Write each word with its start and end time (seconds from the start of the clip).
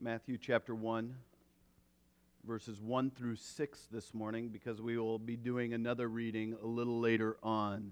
Matthew 0.00 0.38
chapter 0.38 0.76
1, 0.76 1.12
verses 2.46 2.80
1 2.80 3.10
through 3.10 3.34
6 3.34 3.88
this 3.90 4.14
morning 4.14 4.48
because 4.48 4.80
we 4.80 4.96
will 4.96 5.18
be 5.18 5.34
doing 5.34 5.74
another 5.74 6.06
reading 6.06 6.54
a 6.62 6.66
little 6.66 7.00
later 7.00 7.36
on, 7.42 7.90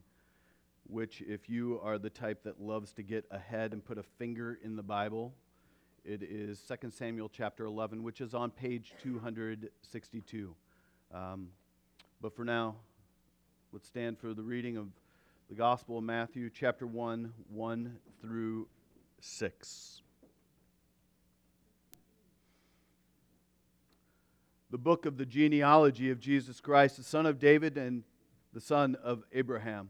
which, 0.87 1.21
if 1.23 1.51
you 1.51 1.81
are 1.83 1.99
the 1.99 2.09
type 2.09 2.45
that 2.45 2.61
loves 2.61 2.93
to 2.93 3.03
get 3.03 3.25
ahead 3.33 3.73
and 3.73 3.85
put 3.85 3.99
a 3.99 4.05
finger 4.05 4.57
in 4.63 4.77
the 4.77 4.85
Bible, 4.85 5.35
it 6.05 6.23
is 6.23 6.61
2 6.61 6.91
Samuel 6.93 7.29
chapter 7.29 7.65
11, 7.65 8.05
which 8.05 8.21
is 8.21 8.35
on 8.35 8.53
page 8.53 8.95
262. 9.03 10.55
Um, 11.13 11.49
but 12.21 12.37
for 12.37 12.45
now, 12.45 12.77
let's 13.73 13.89
stand 13.89 14.17
for 14.17 14.33
the 14.33 14.45
reading 14.45 14.77
of 14.77 14.87
the 15.49 15.57
Gospel 15.57 15.99
of 15.99 16.05
Matthew, 16.05 16.51
chapter 16.51 16.87
1, 16.87 17.33
1 17.49 17.97
through 18.23 18.69
6. 19.19 20.03
The 24.77 24.83
book 24.83 25.07
of 25.07 25.17
the 25.17 25.25
genealogy 25.25 26.11
of 26.11 26.21
Jesus 26.21 26.61
Christ, 26.61 26.99
the 26.99 27.03
son 27.03 27.25
of 27.25 27.39
David 27.39 27.79
and 27.79 28.05
the 28.53 28.61
son 28.61 28.95
of 29.03 29.23
Abraham. 29.33 29.89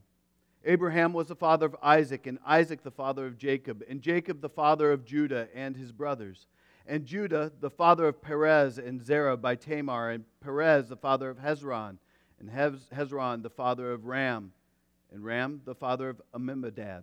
Abraham 0.65 1.13
was 1.13 1.27
the 1.27 1.35
father 1.35 1.67
of 1.67 1.75
Isaac, 1.83 2.29
and 2.29 2.39
Isaac 2.47 2.85
the 2.85 2.93
father 2.93 3.27
of 3.27 3.37
Jacob, 3.37 3.83
and 3.89 4.01
Jacob 4.01 4.41
the 4.41 4.49
father 4.49 4.93
of 4.93 5.05
Judah 5.05 5.49
and 5.53 5.77
his 5.77 5.91
brothers, 5.91 6.47
and 6.87 7.05
Judah 7.05 7.51
the 7.59 7.69
father 7.69 8.07
of 8.07 8.23
Perez 8.23 8.79
and 8.79 9.05
Zerah 9.05 9.37
by 9.37 9.57
Tamar, 9.57 10.11
and 10.11 10.25
Perez 10.41 10.89
the 10.89 10.97
father 10.97 11.31
of 11.31 11.39
Hezron, 11.39 11.99
and 12.39 12.49
Hezron 12.49 13.43
the 13.43 13.51
father 13.51 13.91
of 13.91 14.07
Ram 14.07 14.53
and 15.13 15.25
Ram 15.25 15.63
the 15.65 15.75
father 15.75 16.11
of 16.11 16.23
Amminadab, 16.33 17.03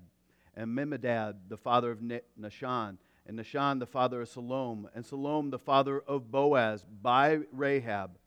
and 0.55 0.69
Amminadab 0.69 1.49
the 1.49 1.57
father 1.57 1.91
of 1.91 1.99
Nahshon, 1.99 2.95
and 3.27 3.39
Nahshon 3.39 3.79
the 3.79 3.85
father 3.85 4.21
of 4.21 4.29
Salmon, 4.29 4.89
and 4.93 5.05
Salmon 5.05 5.49
the 5.49 5.59
father 5.59 5.99
of 5.99 6.31
Boaz 6.31 6.85
by 7.01 7.39
Rahab, 7.51 8.17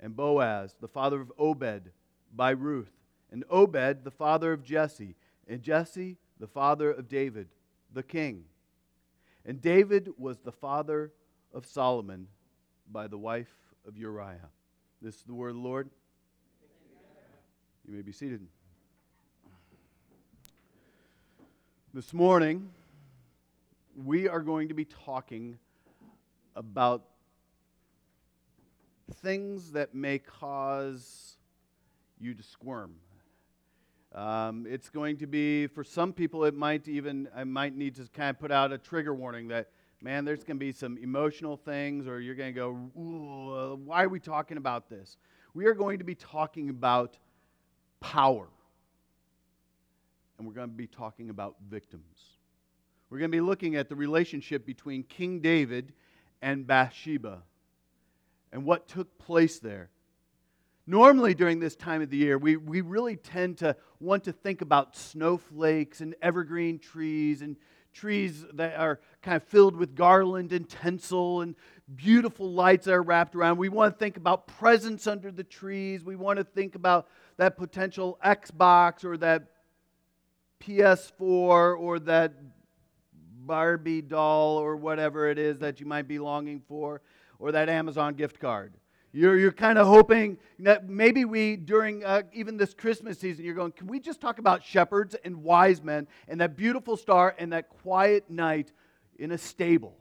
and 0.00 0.16
Boaz 0.16 0.76
the 0.80 0.88
father 0.88 1.20
of 1.20 1.32
Obed 1.38 1.90
by 2.34 2.50
Ruth, 2.50 2.92
and 3.30 3.44
Obed 3.50 4.04
the 4.04 4.10
father 4.10 4.52
of 4.52 4.62
Jesse, 4.62 5.14
and 5.46 5.62
Jesse 5.62 6.16
the 6.38 6.46
father 6.46 6.90
of 6.90 7.08
David, 7.08 7.48
the 7.92 8.02
king. 8.02 8.44
And 9.44 9.60
David 9.60 10.10
was 10.16 10.38
the 10.38 10.52
father 10.52 11.12
of 11.52 11.66
Solomon 11.66 12.28
by 12.90 13.06
the 13.06 13.18
wife 13.18 13.54
of 13.86 13.96
Uriah. 13.96 14.50
This 15.02 15.16
is 15.16 15.22
the 15.22 15.34
word 15.34 15.50
of 15.50 15.56
the 15.56 15.60
Lord. 15.62 15.90
You 17.86 17.94
may 17.94 18.02
be 18.02 18.12
seated. 18.12 18.40
This 21.92 22.14
morning, 22.14 22.70
we 23.96 24.28
are 24.28 24.40
going 24.40 24.68
to 24.68 24.74
be 24.74 24.84
talking 24.84 25.58
about 26.56 27.04
things 29.16 29.72
that 29.72 29.94
may 29.94 30.18
cause 30.18 31.36
you 32.18 32.34
to 32.34 32.42
squirm. 32.42 32.94
Um, 34.14 34.66
it's 34.68 34.90
going 34.90 35.16
to 35.18 35.26
be, 35.26 35.66
for 35.66 35.82
some 35.82 36.12
people, 36.12 36.44
it 36.44 36.54
might 36.54 36.86
even, 36.86 37.28
I 37.34 37.44
might 37.44 37.76
need 37.76 37.96
to 37.96 38.08
kind 38.12 38.30
of 38.30 38.38
put 38.38 38.52
out 38.52 38.72
a 38.72 38.78
trigger 38.78 39.12
warning 39.12 39.48
that, 39.48 39.70
man, 40.00 40.24
there's 40.24 40.44
going 40.44 40.56
to 40.56 40.64
be 40.64 40.72
some 40.72 40.96
emotional 40.98 41.56
things, 41.56 42.06
or 42.06 42.20
you're 42.20 42.36
going 42.36 42.54
to 42.54 42.58
go, 42.58 42.72
why 43.84 44.04
are 44.04 44.08
we 44.08 44.20
talking 44.20 44.56
about 44.56 44.88
this? 44.88 45.16
We 45.52 45.66
are 45.66 45.74
going 45.74 45.98
to 45.98 46.04
be 46.04 46.14
talking 46.14 46.70
about 46.70 47.18
power 48.00 48.48
and 50.38 50.46
we're 50.46 50.54
going 50.54 50.68
to 50.68 50.74
be 50.74 50.86
talking 50.86 51.30
about 51.30 51.56
victims. 51.68 52.33
We're 53.10 53.18
going 53.18 53.30
to 53.30 53.36
be 53.36 53.40
looking 53.40 53.76
at 53.76 53.88
the 53.88 53.96
relationship 53.96 54.66
between 54.66 55.02
King 55.04 55.40
David 55.40 55.92
and 56.42 56.66
Bathsheba 56.66 57.42
and 58.52 58.64
what 58.64 58.88
took 58.88 59.18
place 59.18 59.58
there. 59.58 59.90
Normally, 60.86 61.34
during 61.34 61.60
this 61.60 61.76
time 61.76 62.02
of 62.02 62.10
the 62.10 62.16
year, 62.16 62.36
we, 62.36 62.56
we 62.56 62.82
really 62.82 63.16
tend 63.16 63.58
to 63.58 63.74
want 64.00 64.24
to 64.24 64.32
think 64.32 64.60
about 64.60 64.96
snowflakes 64.96 66.02
and 66.02 66.14
evergreen 66.20 66.78
trees 66.78 67.40
and 67.40 67.56
trees 67.94 68.44
that 68.54 68.78
are 68.78 69.00
kind 69.22 69.36
of 69.36 69.44
filled 69.44 69.76
with 69.76 69.94
garland 69.94 70.52
and 70.52 70.68
tinsel 70.68 71.40
and 71.40 71.54
beautiful 71.94 72.52
lights 72.52 72.84
that 72.84 72.92
are 72.92 73.02
wrapped 73.02 73.34
around. 73.34 73.56
We 73.56 73.70
want 73.70 73.94
to 73.94 73.98
think 73.98 74.16
about 74.16 74.46
presents 74.46 75.06
under 75.06 75.30
the 75.30 75.44
trees. 75.44 76.04
We 76.04 76.16
want 76.16 76.38
to 76.38 76.44
think 76.44 76.74
about 76.74 77.08
that 77.36 77.56
potential 77.56 78.18
Xbox 78.22 79.04
or 79.04 79.16
that 79.18 79.44
PS4 80.60 81.20
or 81.20 81.98
that 82.00 82.34
Barbie 83.46 84.02
doll 84.02 84.56
or 84.56 84.76
whatever 84.76 85.28
it 85.28 85.38
is 85.38 85.58
that 85.58 85.80
you 85.80 85.86
might 85.86 86.08
be 86.08 86.18
longing 86.18 86.62
for, 86.66 87.00
or 87.38 87.52
that 87.52 87.68
Amazon 87.68 88.14
gift 88.14 88.40
card. 88.40 88.74
You're, 89.12 89.38
you're 89.38 89.52
kind 89.52 89.78
of 89.78 89.86
hoping 89.86 90.38
that 90.58 90.88
maybe 90.88 91.24
we, 91.24 91.54
during 91.54 92.04
uh, 92.04 92.22
even 92.32 92.56
this 92.56 92.74
Christmas 92.74 93.18
season, 93.18 93.44
you're 93.44 93.54
going, 93.54 93.70
can 93.70 93.86
we 93.86 94.00
just 94.00 94.20
talk 94.20 94.40
about 94.40 94.64
shepherds 94.64 95.14
and 95.24 95.36
wise 95.44 95.80
men 95.82 96.08
and 96.26 96.40
that 96.40 96.56
beautiful 96.56 96.96
star 96.96 97.32
and 97.38 97.52
that 97.52 97.68
quiet 97.68 98.28
night 98.28 98.72
in 99.16 99.30
a 99.30 99.38
stable? 99.38 99.96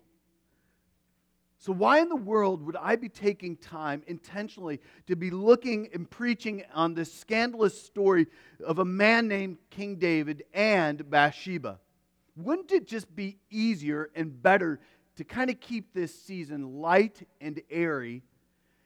So, 1.60 1.72
why 1.72 2.00
in 2.00 2.10
the 2.10 2.16
world 2.18 2.62
would 2.66 2.76
I 2.76 2.98
be 2.98 3.08
taking 3.08 3.56
time 3.56 4.04
intentionally 4.08 4.82
to 5.08 5.16
be 5.16 5.30
looking 5.30 5.88
and 5.94 6.10
preaching 6.10 6.64
on 6.74 6.94
this 6.94 7.14
scandalous 7.14 7.82
story 7.82 8.28
of 8.66 8.80
a 8.80 8.86
man 8.86 9.30
named 9.30 9.60
King 9.70 9.96
David 9.96 10.44
and 10.54 11.10
Bathsheba? 11.10 11.80
Wouldn't 12.36 12.72
it 12.72 12.88
just 12.88 13.16
be 13.16 13.38
easier 13.50 14.10
and 14.16 14.42
better 14.42 14.80
to 15.18 15.24
kind 15.24 15.50
of 15.50 15.60
keep 15.60 15.94
this 15.94 16.14
season 16.14 16.82
light 16.82 17.28
and 17.40 17.62
airy 17.70 18.24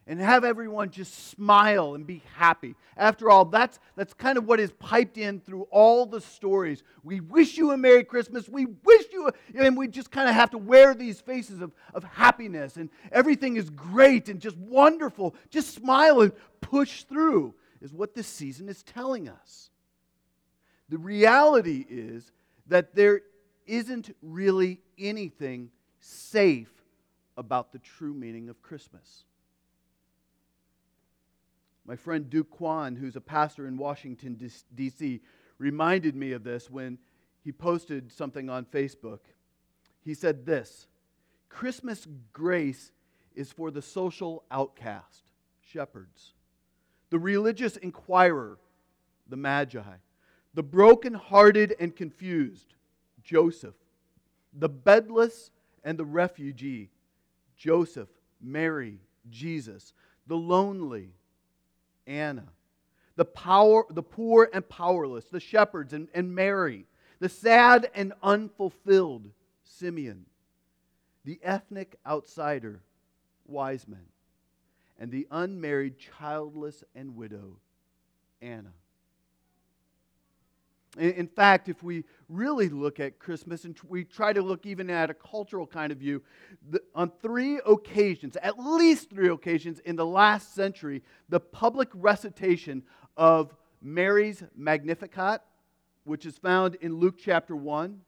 and 0.07 0.21
have 0.21 0.45
everyone 0.45 0.89
just 0.89 1.29
smile 1.29 1.93
and 1.93 2.07
be 2.07 2.23
happy. 2.35 2.75
After 2.95 3.29
all, 3.29 3.43
that's, 3.43 3.77
that's 3.97 4.13
kind 4.13 4.37
of 4.37 4.45
what 4.45 4.59
is 4.59 4.71
piped 4.79 5.17
in 5.17 5.41
through 5.41 5.63
all 5.63 6.05
the 6.05 6.21
stories. 6.21 6.81
We 7.03 7.19
wish 7.19 7.57
you 7.57 7.71
a 7.71 7.77
Merry 7.77 8.05
Christmas. 8.05 8.47
We 8.47 8.65
wish 8.65 9.05
you, 9.11 9.27
a, 9.27 9.33
and 9.65 9.75
we 9.75 9.89
just 9.89 10.09
kind 10.09 10.29
of 10.29 10.35
have 10.35 10.51
to 10.51 10.57
wear 10.57 10.95
these 10.95 11.19
faces 11.19 11.59
of, 11.59 11.73
of 11.93 12.05
happiness, 12.05 12.77
and 12.77 12.89
everything 13.11 13.57
is 13.57 13.69
great 13.69 14.29
and 14.29 14.39
just 14.39 14.57
wonderful. 14.57 15.35
Just 15.49 15.73
smile 15.75 16.21
and 16.21 16.31
push 16.61 17.03
through, 17.03 17.53
is 17.81 17.93
what 17.93 18.15
this 18.15 18.27
season 18.27 18.69
is 18.69 18.83
telling 18.83 19.27
us. 19.27 19.69
The 20.87 20.97
reality 20.97 21.85
is 21.89 22.31
that 22.67 22.95
there 22.95 23.23
isn't 23.67 24.15
really 24.21 24.81
anything 24.97 25.69
safe 25.99 26.71
about 27.37 27.71
the 27.71 27.79
true 27.79 28.13
meaning 28.13 28.49
of 28.49 28.61
Christmas. 28.61 29.23
My 31.85 31.95
friend 31.95 32.29
Duke 32.29 32.57
Kwon, 32.57 32.97
who's 32.97 33.15
a 33.15 33.21
pastor 33.21 33.67
in 33.67 33.77
Washington, 33.77 34.37
D.C., 34.75 35.21
reminded 35.57 36.15
me 36.15 36.33
of 36.33 36.43
this 36.43 36.69
when 36.69 36.97
he 37.43 37.51
posted 37.51 38.11
something 38.11 38.49
on 38.49 38.65
Facebook. 38.65 39.19
He 40.03 40.13
said 40.13 40.45
this 40.45 40.87
Christmas 41.49 42.07
grace 42.33 42.91
is 43.35 43.51
for 43.51 43.71
the 43.71 43.81
social 43.81 44.43
outcast, 44.51 45.31
shepherds, 45.61 46.33
the 47.09 47.19
religious 47.19 47.77
inquirer, 47.77 48.57
the 49.29 49.37
magi, 49.37 49.81
the 50.53 50.63
broken-hearted 50.63 51.75
and 51.79 51.95
confused, 51.95 52.73
Joseph, 53.27 53.75
the 54.57 54.69
bedless 54.69 55.51
and 55.83 55.99
the 55.99 56.05
refugee, 56.05 56.89
Joseph, 57.57 58.07
Mary, 58.41 59.01
Jesus, 59.29 59.93
the 60.27 60.37
lonely, 60.37 61.09
Anna, 62.07 62.47
the, 63.17 63.25
power, 63.25 63.85
the 63.89 64.01
poor 64.01 64.49
and 64.53 64.67
powerless, 64.67 65.25
the 65.25 65.41
shepherds 65.41 65.91
and, 65.91 66.07
and 66.13 66.33
Mary, 66.33 66.85
the 67.19 67.27
sad 67.27 67.91
and 67.93 68.13
unfulfilled, 68.23 69.29
Simeon, 69.65 70.25
the 71.25 71.37
ethnic 71.43 71.99
outsider, 72.07 72.79
wise 73.45 73.85
men, 73.89 74.05
and 74.97 75.11
the 75.11 75.27
unmarried, 75.29 75.95
childless, 75.99 76.81
and 76.95 77.17
widow, 77.17 77.57
Anna. 78.41 78.71
In 80.97 81.27
fact, 81.27 81.69
if 81.69 81.83
we 81.83 82.03
really 82.27 82.69
look 82.69 82.99
at 82.99 83.19
Christmas 83.19 83.65
and 83.65 83.77
we 83.87 84.03
try 84.03 84.33
to 84.33 84.41
look 84.41 84.65
even 84.65 84.89
at 84.89 85.09
a 85.09 85.13
cultural 85.13 85.67
kind 85.67 85.91
of 85.91 85.99
view, 85.99 86.23
on 86.95 87.11
three 87.21 87.59
occasions, 87.65 88.35
at 88.37 88.57
least 88.57 89.09
three 89.09 89.29
occasions 89.29 89.79
in 89.79 89.95
the 89.95 90.05
last 90.05 90.55
century, 90.55 91.03
the 91.29 91.39
public 91.39 91.89
recitation 91.93 92.83
of 93.15 93.55
Mary's 93.81 94.43
Magnificat, 94.55 95.41
which 96.03 96.25
is 96.25 96.37
found 96.37 96.75
in 96.75 96.95
Luke 96.95 97.15
chapter 97.19 97.55
1, 97.55 98.01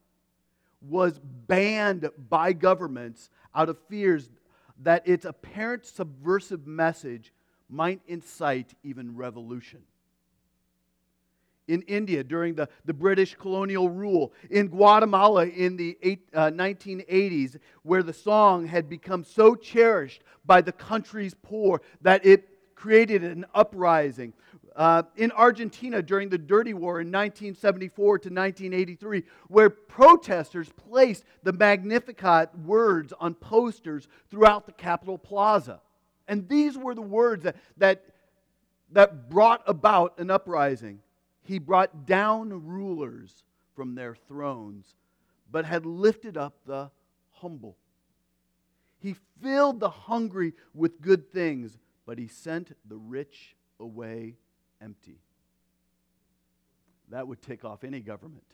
was 0.82 1.20
banned 1.20 2.10
by 2.30 2.54
governments 2.54 3.30
out 3.54 3.70
of 3.70 3.78
fears 3.90 4.30
that 4.82 5.08
its 5.08 5.26
apparent 5.26 5.86
subversive 5.86 6.66
message 6.66 7.34
might 7.70 8.02
incite 8.08 8.74
even 8.84 9.16
revolution. 9.16 9.82
In 11.70 11.84
India 11.84 12.24
during 12.24 12.56
the, 12.56 12.68
the 12.86 12.94
British 12.94 13.36
colonial 13.36 13.90
rule, 13.90 14.34
in 14.50 14.68
Guatemala 14.68 15.46
in 15.46 15.78
the 15.78 15.98
eight, 16.02 16.28
uh, 16.34 16.50
1980s, 16.50 17.58
where 17.84 18.04
the 18.04 18.12
song 18.12 18.66
had 18.66 18.90
become 18.90 19.24
so 19.24 19.56
cherished 19.56 20.24
by 20.46 20.62
the 20.62 20.72
country's 20.72 21.36
poor 21.36 21.82
that 22.02 22.26
it 22.26 22.76
created 22.76 23.24
an 23.24 23.46
uprising. 23.54 24.34
Uh, 24.76 25.04
in 25.18 25.32
Argentina 25.34 26.02
during 26.02 26.30
the 26.30 26.38
Dirty 26.38 26.74
War 26.74 27.02
in 27.02 27.08
1974 27.08 28.20
to 28.20 28.30
1983, 28.30 29.24
where 29.48 29.70
protesters 29.70 30.70
placed 30.70 31.24
the 31.44 31.52
Magnificat 31.52 32.58
words 32.60 33.14
on 33.20 33.34
posters 33.36 34.08
throughout 34.32 34.66
the 34.66 34.72
Capitol 34.72 35.18
Plaza. 35.18 35.82
And 36.28 36.48
these 36.48 36.78
were 36.78 36.96
the 36.96 37.02
words 37.02 37.44
that, 37.44 37.58
that, 37.78 38.06
that 38.92 39.30
brought 39.30 39.62
about 39.68 40.18
an 40.18 40.32
uprising. 40.32 41.00
He 41.50 41.58
brought 41.58 42.06
down 42.06 42.68
rulers 42.68 43.44
from 43.74 43.96
their 43.96 44.14
thrones, 44.14 44.94
but 45.50 45.66
had 45.66 45.84
lifted 45.84 46.38
up 46.38 46.60
the 46.68 46.92
humble. 47.32 47.76
He 49.00 49.16
filled 49.42 49.80
the 49.80 49.90
hungry 49.90 50.54
with 50.76 51.02
good 51.02 51.34
things, 51.34 51.80
but 52.06 52.20
he 52.20 52.28
sent 52.28 52.78
the 52.88 52.98
rich 52.98 53.56
away 53.80 54.36
empty. 54.80 55.18
That 57.10 57.28
would 57.28 57.42
take 57.42 57.66
off 57.66 57.84
any 57.84 58.00
government. 58.00 58.46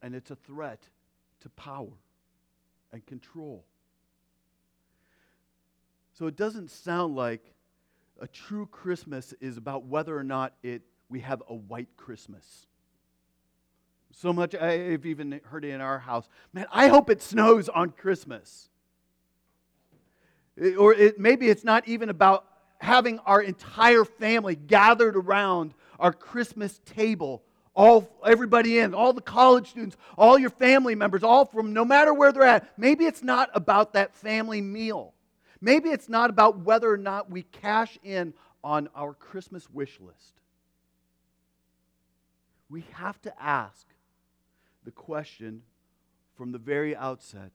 And 0.00 0.14
it's 0.14 0.30
a 0.30 0.36
threat 0.36 0.84
to 1.40 1.48
power 1.48 1.98
and 2.92 3.04
control. 3.06 3.64
So 6.12 6.28
it 6.28 6.36
doesn't 6.36 6.70
sound 6.70 7.16
like 7.16 7.51
a 8.22 8.28
true 8.28 8.66
Christmas 8.66 9.34
is 9.40 9.56
about 9.56 9.84
whether 9.84 10.16
or 10.16 10.22
not 10.22 10.54
it, 10.62 10.82
we 11.08 11.20
have 11.20 11.42
a 11.48 11.54
white 11.54 11.88
Christmas. 11.96 12.66
So 14.12 14.32
much, 14.32 14.54
I've 14.54 15.04
even 15.04 15.40
heard 15.44 15.64
it 15.64 15.70
in 15.70 15.80
our 15.80 15.98
house. 15.98 16.28
Man, 16.52 16.66
I 16.70 16.86
hope 16.86 17.10
it 17.10 17.20
snows 17.20 17.68
on 17.68 17.90
Christmas. 17.90 18.68
It, 20.56 20.76
or 20.76 20.94
it, 20.94 21.18
maybe 21.18 21.48
it's 21.48 21.64
not 21.64 21.88
even 21.88 22.10
about 22.10 22.46
having 22.78 23.18
our 23.20 23.42
entire 23.42 24.04
family 24.04 24.54
gathered 24.54 25.16
around 25.16 25.74
our 25.98 26.12
Christmas 26.12 26.80
table. 26.84 27.42
All, 27.74 28.08
everybody 28.24 28.78
in, 28.78 28.94
all 28.94 29.12
the 29.12 29.20
college 29.20 29.70
students, 29.70 29.96
all 30.16 30.38
your 30.38 30.50
family 30.50 30.94
members, 30.94 31.24
all 31.24 31.46
from 31.46 31.72
no 31.72 31.84
matter 31.84 32.14
where 32.14 32.30
they're 32.30 32.42
at. 32.44 32.78
Maybe 32.78 33.04
it's 33.04 33.22
not 33.22 33.50
about 33.54 33.94
that 33.94 34.14
family 34.14 34.60
meal. 34.60 35.12
Maybe 35.64 35.90
it's 35.90 36.08
not 36.08 36.28
about 36.28 36.58
whether 36.58 36.92
or 36.92 36.96
not 36.96 37.30
we 37.30 37.44
cash 37.44 37.96
in 38.02 38.34
on 38.64 38.88
our 38.96 39.14
Christmas 39.14 39.70
wish 39.70 40.00
list. 40.00 40.40
We 42.68 42.84
have 42.94 43.22
to 43.22 43.42
ask 43.42 43.86
the 44.84 44.90
question 44.90 45.62
from 46.36 46.50
the 46.50 46.58
very 46.58 46.96
outset 46.96 47.52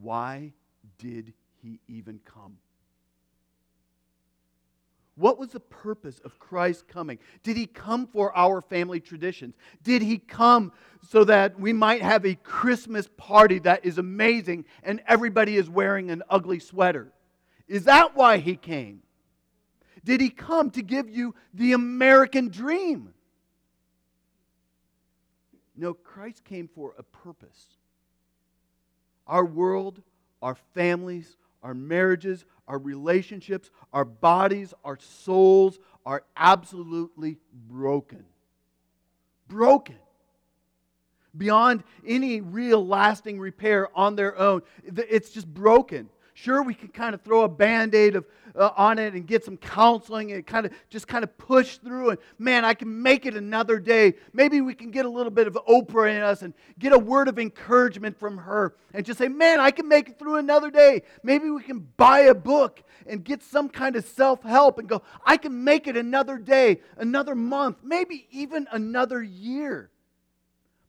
why 0.00 0.54
did 0.98 1.34
he 1.62 1.80
even 1.88 2.20
come? 2.24 2.56
What 5.20 5.38
was 5.38 5.50
the 5.50 5.60
purpose 5.60 6.18
of 6.24 6.38
Christ 6.38 6.88
coming? 6.88 7.18
Did 7.42 7.58
he 7.58 7.66
come 7.66 8.06
for 8.06 8.34
our 8.34 8.62
family 8.62 9.00
traditions? 9.00 9.54
Did 9.82 10.00
he 10.00 10.16
come 10.16 10.72
so 11.06 11.24
that 11.24 11.60
we 11.60 11.74
might 11.74 12.00
have 12.00 12.24
a 12.24 12.36
Christmas 12.36 13.06
party 13.18 13.58
that 13.60 13.84
is 13.84 13.98
amazing 13.98 14.64
and 14.82 15.02
everybody 15.06 15.58
is 15.58 15.68
wearing 15.68 16.10
an 16.10 16.22
ugly 16.30 16.58
sweater? 16.58 17.12
Is 17.68 17.84
that 17.84 18.16
why 18.16 18.38
he 18.38 18.56
came? 18.56 19.02
Did 20.02 20.22
he 20.22 20.30
come 20.30 20.70
to 20.70 20.80
give 20.80 21.10
you 21.10 21.34
the 21.52 21.74
American 21.74 22.48
dream? 22.48 23.12
No, 25.76 25.92
Christ 25.92 26.44
came 26.44 26.66
for 26.66 26.94
a 26.96 27.02
purpose. 27.02 27.66
Our 29.26 29.44
world, 29.44 30.00
our 30.40 30.56
families, 30.72 31.36
our 31.62 31.74
marriages, 31.74 32.44
our 32.66 32.78
relationships, 32.78 33.70
our 33.92 34.04
bodies, 34.04 34.72
our 34.84 34.98
souls 35.00 35.78
are 36.06 36.24
absolutely 36.36 37.38
broken. 37.68 38.24
Broken. 39.48 39.96
Beyond 41.36 41.84
any 42.06 42.40
real 42.40 42.84
lasting 42.84 43.38
repair 43.38 43.88
on 43.96 44.16
their 44.16 44.36
own. 44.38 44.62
It's 44.84 45.30
just 45.30 45.52
broken. 45.52 46.08
Sure, 46.42 46.62
we 46.62 46.72
can 46.72 46.88
kind 46.88 47.14
of 47.14 47.20
throw 47.20 47.42
a 47.42 47.48
band 47.48 47.94
aid 47.94 48.16
uh, 48.16 48.70
on 48.74 48.98
it 48.98 49.12
and 49.12 49.26
get 49.26 49.44
some 49.44 49.58
counseling 49.58 50.32
and 50.32 50.46
kind 50.46 50.64
of 50.64 50.72
just 50.88 51.06
kind 51.06 51.22
of 51.22 51.36
push 51.36 51.76
through. 51.76 52.10
And 52.10 52.18
man, 52.38 52.64
I 52.64 52.72
can 52.72 53.02
make 53.02 53.26
it 53.26 53.34
another 53.34 53.78
day. 53.78 54.14
Maybe 54.32 54.62
we 54.62 54.72
can 54.72 54.90
get 54.90 55.04
a 55.04 55.08
little 55.10 55.30
bit 55.30 55.46
of 55.46 55.58
Oprah 55.68 56.16
in 56.16 56.22
us 56.22 56.40
and 56.40 56.54
get 56.78 56.94
a 56.94 56.98
word 56.98 57.28
of 57.28 57.38
encouragement 57.38 58.18
from 58.18 58.38
her 58.38 58.74
and 58.94 59.04
just 59.04 59.18
say, 59.18 59.28
man, 59.28 59.60
I 59.60 59.70
can 59.70 59.86
make 59.86 60.08
it 60.08 60.18
through 60.18 60.36
another 60.36 60.70
day. 60.70 61.02
Maybe 61.22 61.50
we 61.50 61.62
can 61.62 61.86
buy 61.98 62.20
a 62.20 62.34
book 62.34 62.82
and 63.06 63.22
get 63.22 63.42
some 63.42 63.68
kind 63.68 63.94
of 63.94 64.06
self 64.06 64.42
help 64.42 64.78
and 64.78 64.88
go, 64.88 65.02
I 65.26 65.36
can 65.36 65.62
make 65.62 65.88
it 65.88 65.96
another 65.98 66.38
day, 66.38 66.80
another 66.96 67.34
month, 67.34 67.84
maybe 67.84 68.26
even 68.30 68.66
another 68.72 69.22
year. 69.22 69.90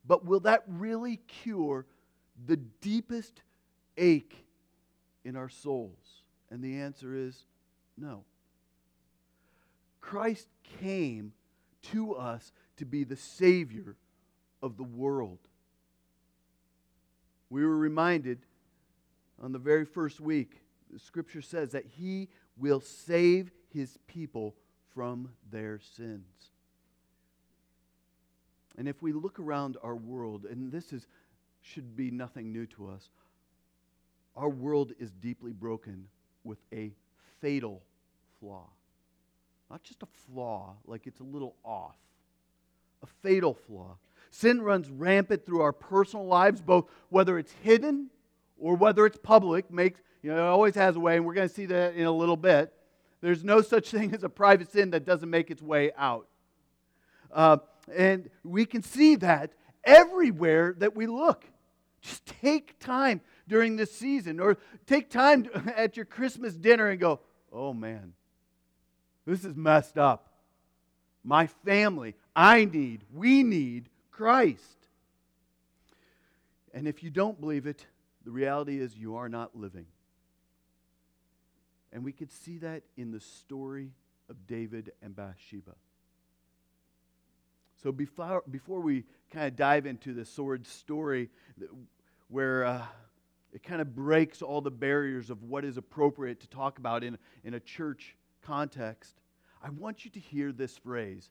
But 0.07 0.23
will 0.23 0.39
that 0.41 0.63
really 0.65 1.17
cure 1.27 1.85
the 2.45 2.55
deepest 2.55 3.41
ache 3.97 4.45
in 5.23 5.35
our 5.35 5.49
souls? 5.49 6.23
And 6.49 6.63
the 6.63 6.77
answer 6.77 7.15
is 7.15 7.45
no. 7.97 8.23
Christ 10.01 10.47
came 10.79 11.33
to 11.91 12.13
us 12.15 12.51
to 12.77 12.85
be 12.85 13.03
the 13.03 13.15
Savior 13.15 13.95
of 14.61 14.77
the 14.77 14.83
world. 14.83 15.39
We 17.49 17.65
were 17.65 17.77
reminded 17.77 18.39
on 19.41 19.51
the 19.51 19.59
very 19.59 19.85
first 19.85 20.19
week, 20.19 20.61
the 20.91 20.99
scripture 20.99 21.41
says 21.41 21.71
that 21.71 21.85
He 21.85 22.29
will 22.57 22.79
save 22.79 23.51
His 23.73 23.97
people 24.07 24.55
from 24.93 25.29
their 25.51 25.79
sins. 25.79 26.51
And 28.77 28.87
if 28.87 29.01
we 29.01 29.13
look 29.13 29.39
around 29.39 29.77
our 29.83 29.95
world, 29.95 30.45
and 30.45 30.71
this 30.71 30.93
is, 30.93 31.07
should 31.61 31.95
be 31.95 32.11
nothing 32.11 32.51
new 32.51 32.65
to 32.67 32.89
us, 32.89 33.09
our 34.35 34.49
world 34.49 34.93
is 34.99 35.11
deeply 35.11 35.51
broken 35.51 36.07
with 36.43 36.59
a 36.73 36.91
fatal 37.41 37.81
flaw. 38.39 38.67
Not 39.69 39.83
just 39.83 40.03
a 40.03 40.07
flaw, 40.27 40.75
like 40.85 41.07
it's 41.07 41.19
a 41.19 41.23
little 41.23 41.55
off, 41.63 41.95
a 43.03 43.07
fatal 43.21 43.53
flaw. 43.53 43.95
Sin 44.29 44.61
runs 44.61 44.89
rampant 44.89 45.45
through 45.45 45.61
our 45.61 45.73
personal 45.73 46.25
lives, 46.25 46.61
both 46.61 46.89
whether 47.09 47.37
it's 47.37 47.53
hidden 47.63 48.09
or 48.59 48.75
whether 48.75 49.05
it's 49.05 49.17
public. 49.17 49.71
Makes 49.71 50.01
you 50.21 50.31
know, 50.31 50.37
it 50.37 50.49
always 50.49 50.75
has 50.75 50.95
a 50.95 50.99
way, 50.99 51.17
and 51.17 51.25
we're 51.25 51.33
going 51.33 51.47
to 51.47 51.53
see 51.53 51.65
that 51.67 51.95
in 51.95 52.05
a 52.05 52.11
little 52.11 52.37
bit. 52.37 52.73
There's 53.21 53.43
no 53.43 53.61
such 53.61 53.91
thing 53.91 54.13
as 54.13 54.23
a 54.23 54.29
private 54.29 54.71
sin 54.71 54.91
that 54.91 55.05
doesn't 55.05 55.29
make 55.29 55.51
its 55.51 55.61
way 55.61 55.91
out. 55.97 56.27
Uh, 57.31 57.57
and 57.95 58.29
we 58.43 58.65
can 58.65 58.83
see 58.83 59.15
that 59.15 59.53
everywhere 59.83 60.75
that 60.77 60.95
we 60.95 61.07
look. 61.07 61.45
Just 62.01 62.25
take 62.25 62.79
time 62.79 63.21
during 63.47 63.75
this 63.75 63.91
season. 63.91 64.39
Or 64.39 64.57
take 64.85 65.09
time 65.09 65.49
at 65.75 65.97
your 65.97 66.05
Christmas 66.05 66.53
dinner 66.53 66.89
and 66.89 66.99
go, 66.99 67.19
oh 67.51 67.73
man, 67.73 68.13
this 69.25 69.45
is 69.45 69.55
messed 69.55 69.97
up. 69.97 70.27
My 71.23 71.47
family, 71.47 72.15
I 72.35 72.65
need, 72.65 73.03
we 73.13 73.43
need 73.43 73.89
Christ. 74.09 74.87
And 76.73 76.87
if 76.87 77.03
you 77.03 77.09
don't 77.09 77.39
believe 77.39 77.67
it, 77.67 77.85
the 78.23 78.31
reality 78.31 78.79
is 78.79 78.95
you 78.95 79.15
are 79.15 79.29
not 79.29 79.55
living. 79.55 79.85
And 81.93 82.03
we 82.03 82.11
could 82.11 82.31
see 82.31 82.57
that 82.59 82.83
in 82.95 83.11
the 83.11 83.19
story 83.19 83.91
of 84.29 84.47
David 84.47 84.91
and 85.01 85.15
Bathsheba. 85.15 85.75
So 87.83 87.91
before, 87.91 88.43
before 88.49 88.79
we 88.79 89.03
kind 89.31 89.47
of 89.47 89.55
dive 89.55 89.85
into 89.85 90.13
the 90.13 90.23
sword 90.23 90.65
story 90.67 91.29
where 92.29 92.63
uh, 92.63 92.85
it 93.53 93.63
kind 93.63 93.81
of 93.81 93.95
breaks 93.95 94.41
all 94.41 94.61
the 94.61 94.71
barriers 94.71 95.29
of 95.29 95.43
what 95.43 95.65
is 95.65 95.77
appropriate 95.77 96.39
to 96.41 96.47
talk 96.47 96.77
about 96.79 97.03
in, 97.03 97.17
in 97.43 97.53
a 97.53 97.59
church 97.59 98.15
context. 98.41 99.15
I 99.63 99.69
want 99.69 100.05
you 100.05 100.11
to 100.11 100.19
hear 100.19 100.51
this 100.51 100.77
phrase. 100.77 101.29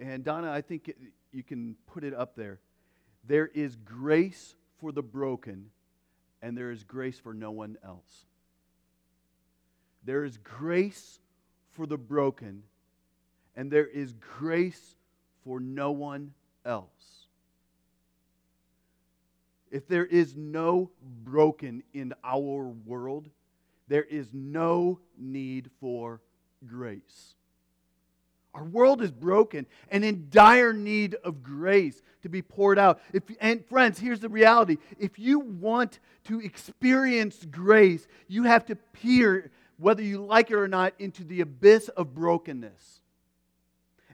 And 0.00 0.24
Donna, 0.24 0.50
I 0.50 0.60
think 0.60 0.88
it, 0.88 0.96
you 1.32 1.42
can 1.42 1.76
put 1.86 2.04
it 2.04 2.14
up 2.14 2.34
there. 2.34 2.58
There 3.24 3.46
is 3.46 3.76
grace 3.76 4.54
for 4.78 4.92
the 4.92 5.02
broken, 5.02 5.66
and 6.42 6.56
there 6.56 6.70
is 6.70 6.84
grace 6.84 7.18
for 7.18 7.34
no 7.34 7.50
one 7.50 7.76
else. 7.84 8.24
There 10.04 10.24
is 10.24 10.38
grace 10.38 11.20
for 11.70 11.86
the 11.86 11.98
broken, 11.98 12.62
and 13.54 13.70
there 13.70 13.86
is 13.86 14.14
grace 14.14 14.96
for 15.44 15.60
no 15.60 15.90
one 15.90 16.32
else. 16.64 17.19
If 19.70 19.86
there 19.86 20.06
is 20.06 20.36
no 20.36 20.90
broken 21.24 21.82
in 21.92 22.12
our 22.24 22.66
world, 22.84 23.28
there 23.88 24.04
is 24.04 24.28
no 24.32 25.00
need 25.18 25.70
for 25.80 26.20
grace. 26.66 27.34
Our 28.52 28.64
world 28.64 29.00
is 29.00 29.12
broken 29.12 29.66
and 29.90 30.04
in 30.04 30.26
dire 30.30 30.72
need 30.72 31.14
of 31.14 31.42
grace 31.42 32.02
to 32.22 32.28
be 32.28 32.42
poured 32.42 32.78
out. 32.78 33.00
If, 33.12 33.22
and 33.40 33.64
friends, 33.66 33.98
here's 33.98 34.20
the 34.20 34.28
reality. 34.28 34.78
If 34.98 35.18
you 35.18 35.38
want 35.38 36.00
to 36.24 36.40
experience 36.40 37.46
grace, 37.48 38.06
you 38.26 38.44
have 38.44 38.66
to 38.66 38.76
peer, 38.76 39.50
whether 39.78 40.02
you 40.02 40.24
like 40.24 40.50
it 40.50 40.56
or 40.56 40.68
not, 40.68 40.94
into 40.98 41.22
the 41.22 41.40
abyss 41.42 41.88
of 41.90 42.14
brokenness. 42.14 42.99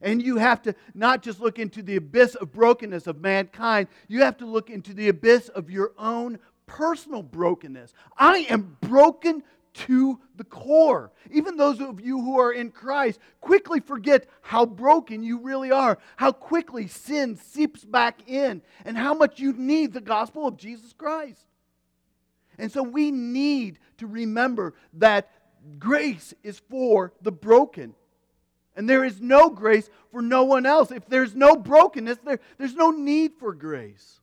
And 0.02 0.22
you 0.22 0.36
have 0.36 0.62
to 0.62 0.74
not 0.94 1.22
just 1.22 1.40
look 1.40 1.58
into 1.58 1.82
the 1.82 1.96
abyss 1.96 2.34
of 2.34 2.52
brokenness 2.52 3.06
of 3.06 3.20
mankind, 3.20 3.88
you 4.08 4.22
have 4.22 4.36
to 4.38 4.46
look 4.46 4.70
into 4.70 4.92
the 4.92 5.08
abyss 5.08 5.48
of 5.48 5.70
your 5.70 5.92
own 5.98 6.38
personal 6.66 7.22
brokenness. 7.22 7.94
I 8.18 8.46
am 8.50 8.76
broken 8.80 9.42
to 9.74 10.18
the 10.36 10.44
core. 10.44 11.12
Even 11.30 11.56
those 11.56 11.80
of 11.80 12.00
you 12.00 12.20
who 12.20 12.40
are 12.40 12.52
in 12.52 12.70
Christ 12.70 13.20
quickly 13.40 13.80
forget 13.80 14.26
how 14.40 14.64
broken 14.64 15.22
you 15.22 15.38
really 15.38 15.70
are, 15.70 15.98
how 16.16 16.32
quickly 16.32 16.86
sin 16.86 17.36
seeps 17.36 17.84
back 17.84 18.26
in, 18.26 18.62
and 18.84 18.96
how 18.96 19.12
much 19.12 19.38
you 19.38 19.52
need 19.52 19.92
the 19.92 20.00
gospel 20.00 20.46
of 20.46 20.56
Jesus 20.56 20.92
Christ. 20.92 21.44
And 22.58 22.72
so 22.72 22.82
we 22.82 23.10
need 23.10 23.78
to 23.98 24.06
remember 24.06 24.74
that 24.94 25.30
grace 25.78 26.32
is 26.42 26.58
for 26.70 27.12
the 27.20 27.32
broken. 27.32 27.94
And 28.76 28.88
there 28.88 29.04
is 29.04 29.20
no 29.20 29.48
grace 29.48 29.88
for 30.12 30.20
no 30.20 30.44
one 30.44 30.66
else. 30.66 30.90
If 30.90 31.06
there's 31.06 31.34
no 31.34 31.56
brokenness, 31.56 32.18
there, 32.24 32.40
there's 32.58 32.74
no 32.74 32.90
need 32.90 33.32
for 33.38 33.54
grace. 33.54 34.20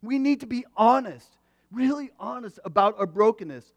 We 0.00 0.18
need 0.18 0.40
to 0.40 0.46
be 0.46 0.64
honest, 0.76 1.36
really 1.72 2.10
honest 2.18 2.60
about 2.64 2.98
our 2.98 3.06
brokenness. 3.06 3.72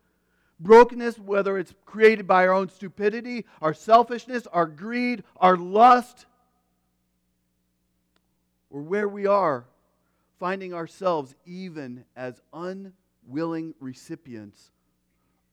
Brokenness, 0.60 1.20
whether 1.20 1.58
it's 1.58 1.74
created 1.86 2.28
by 2.28 2.48
our 2.48 2.54
own 2.54 2.70
stupidity, 2.70 3.46
our 3.62 3.74
selfishness, 3.74 4.48
our 4.48 4.68
greed, 4.68 5.24
our 5.38 5.58
lust, 5.58 6.28
or 8.70 8.82
where 8.82 9.08
we 9.08 9.26
are 9.26 9.66
finding 10.40 10.74
ourselves 10.74 11.34
even 11.46 12.06
as 12.16 12.42
unwilling 12.54 13.74
recipients 13.80 14.72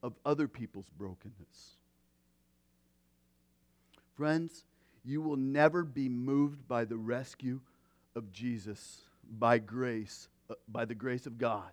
of 0.03 0.15
other 0.25 0.49
people's 0.49 0.89
brokenness. 0.99 1.77
Friends, 4.15 4.65
you 5.05 5.21
will 5.21 5.37
never 5.37 5.83
be 5.83 6.09
moved 6.09 6.69
by 6.69 6.85
the 6.85 6.97
rescue 6.97 7.61
of 8.15 8.31
Jesus 8.33 9.03
by 9.39 9.59
grace, 9.59 10.29
uh, 10.51 10.55
by 10.69 10.85
the 10.85 10.95
grace 10.95 11.27
of 11.27 11.39
God, 11.39 11.71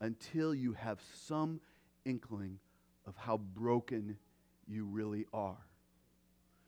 until 0.00 0.54
you 0.54 0.72
have 0.72 0.98
some 1.26 1.60
inkling 2.04 2.58
of 3.06 3.14
how 3.16 3.36
broken 3.36 4.16
you 4.66 4.84
really 4.84 5.26
are. 5.32 5.58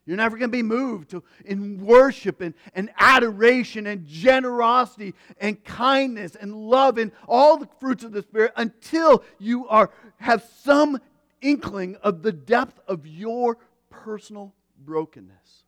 You're 0.05 0.17
never 0.17 0.37
going 0.37 0.51
to 0.51 0.57
be 0.57 0.63
moved 0.63 1.11
to, 1.11 1.23
in 1.45 1.85
worship 1.85 2.41
and, 2.41 2.55
and 2.75 2.91
adoration 2.99 3.87
and 3.87 4.05
generosity 4.05 5.15
and 5.41 5.63
kindness 5.65 6.35
and 6.35 6.55
love 6.55 6.99
and 6.99 7.13
all 7.29 7.57
the 7.57 7.69
fruits 7.79 8.03
of 8.03 8.13
the 8.13 8.23
Spirit 8.23 8.53
until 8.57 9.23
you 9.39 9.69
are, 9.69 9.91
have 10.17 10.45
some 10.65 11.01
inkling 11.41 11.97
of 12.03 12.23
the 12.23 12.33
depth 12.33 12.81
of 12.89 13.07
your 13.07 13.59
personal 13.91 14.53
brokenness. 14.85 15.65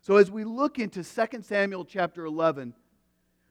So 0.00 0.16
as 0.16 0.30
we 0.30 0.44
look 0.44 0.78
into 0.78 1.04
2 1.04 1.42
Samuel 1.42 1.84
chapter 1.84 2.24
11, 2.24 2.74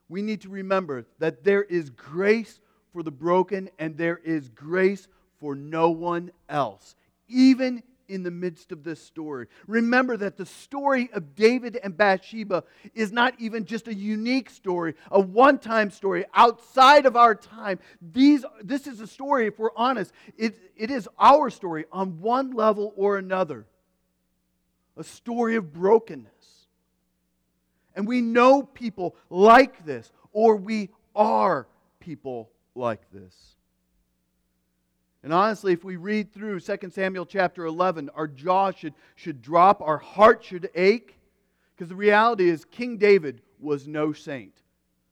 we 0.09 0.21
need 0.21 0.41
to 0.41 0.49
remember 0.49 1.05
that 1.19 1.43
there 1.43 1.63
is 1.63 1.89
grace 1.89 2.59
for 2.91 3.03
the 3.03 3.11
broken 3.11 3.69
and 3.79 3.97
there 3.97 4.17
is 4.17 4.49
grace 4.49 5.07
for 5.39 5.55
no 5.55 5.89
one 5.89 6.31
else, 6.49 6.95
even 7.29 7.81
in 8.11 8.23
the 8.23 8.31
midst 8.31 8.73
of 8.73 8.83
this 8.83 9.01
story. 9.01 9.47
Remember 9.67 10.17
that 10.17 10.35
the 10.35 10.45
story 10.45 11.09
of 11.13 11.33
David 11.33 11.79
and 11.81 11.95
Bathsheba 11.95 12.65
is 12.93 13.11
not 13.11 13.33
even 13.39 13.63
just 13.63 13.87
a 13.87 13.93
unique 13.93 14.49
story, 14.49 14.95
a 15.09 15.19
one 15.19 15.57
time 15.57 15.89
story 15.89 16.25
outside 16.33 17.05
of 17.05 17.15
our 17.15 17.33
time. 17.33 17.79
These, 18.01 18.43
this 18.61 18.85
is 18.85 18.99
a 18.99 19.07
story, 19.07 19.47
if 19.47 19.57
we're 19.57 19.69
honest, 19.77 20.11
it, 20.37 20.59
it 20.75 20.91
is 20.91 21.07
our 21.17 21.49
story 21.49 21.85
on 21.91 22.19
one 22.19 22.51
level 22.51 22.93
or 22.97 23.17
another. 23.17 23.65
A 24.97 25.03
story 25.03 25.55
of 25.55 25.73
brokenness. 25.73 26.31
And 27.95 28.07
we 28.07 28.21
know 28.21 28.63
people 28.63 29.15
like 29.29 29.85
this, 29.85 30.11
or 30.31 30.55
we 30.55 30.89
are 31.15 31.67
people 31.99 32.49
like 32.75 33.01
this. 33.11 33.35
And 35.23 35.33
honestly, 35.33 35.73
if 35.73 35.83
we 35.83 35.97
read 35.97 36.33
through 36.33 36.59
2 36.61 36.77
Samuel 36.89 37.25
chapter 37.25 37.65
11, 37.65 38.09
our 38.15 38.27
jaw 38.27 38.71
should, 38.71 38.93
should 39.15 39.41
drop, 39.41 39.81
our 39.81 39.97
heart 39.97 40.43
should 40.43 40.69
ache, 40.73 41.15
because 41.75 41.89
the 41.89 41.95
reality 41.95 42.49
is 42.49 42.65
King 42.65 42.97
David 42.97 43.41
was 43.59 43.87
no 43.87 44.13
saint. 44.13 44.53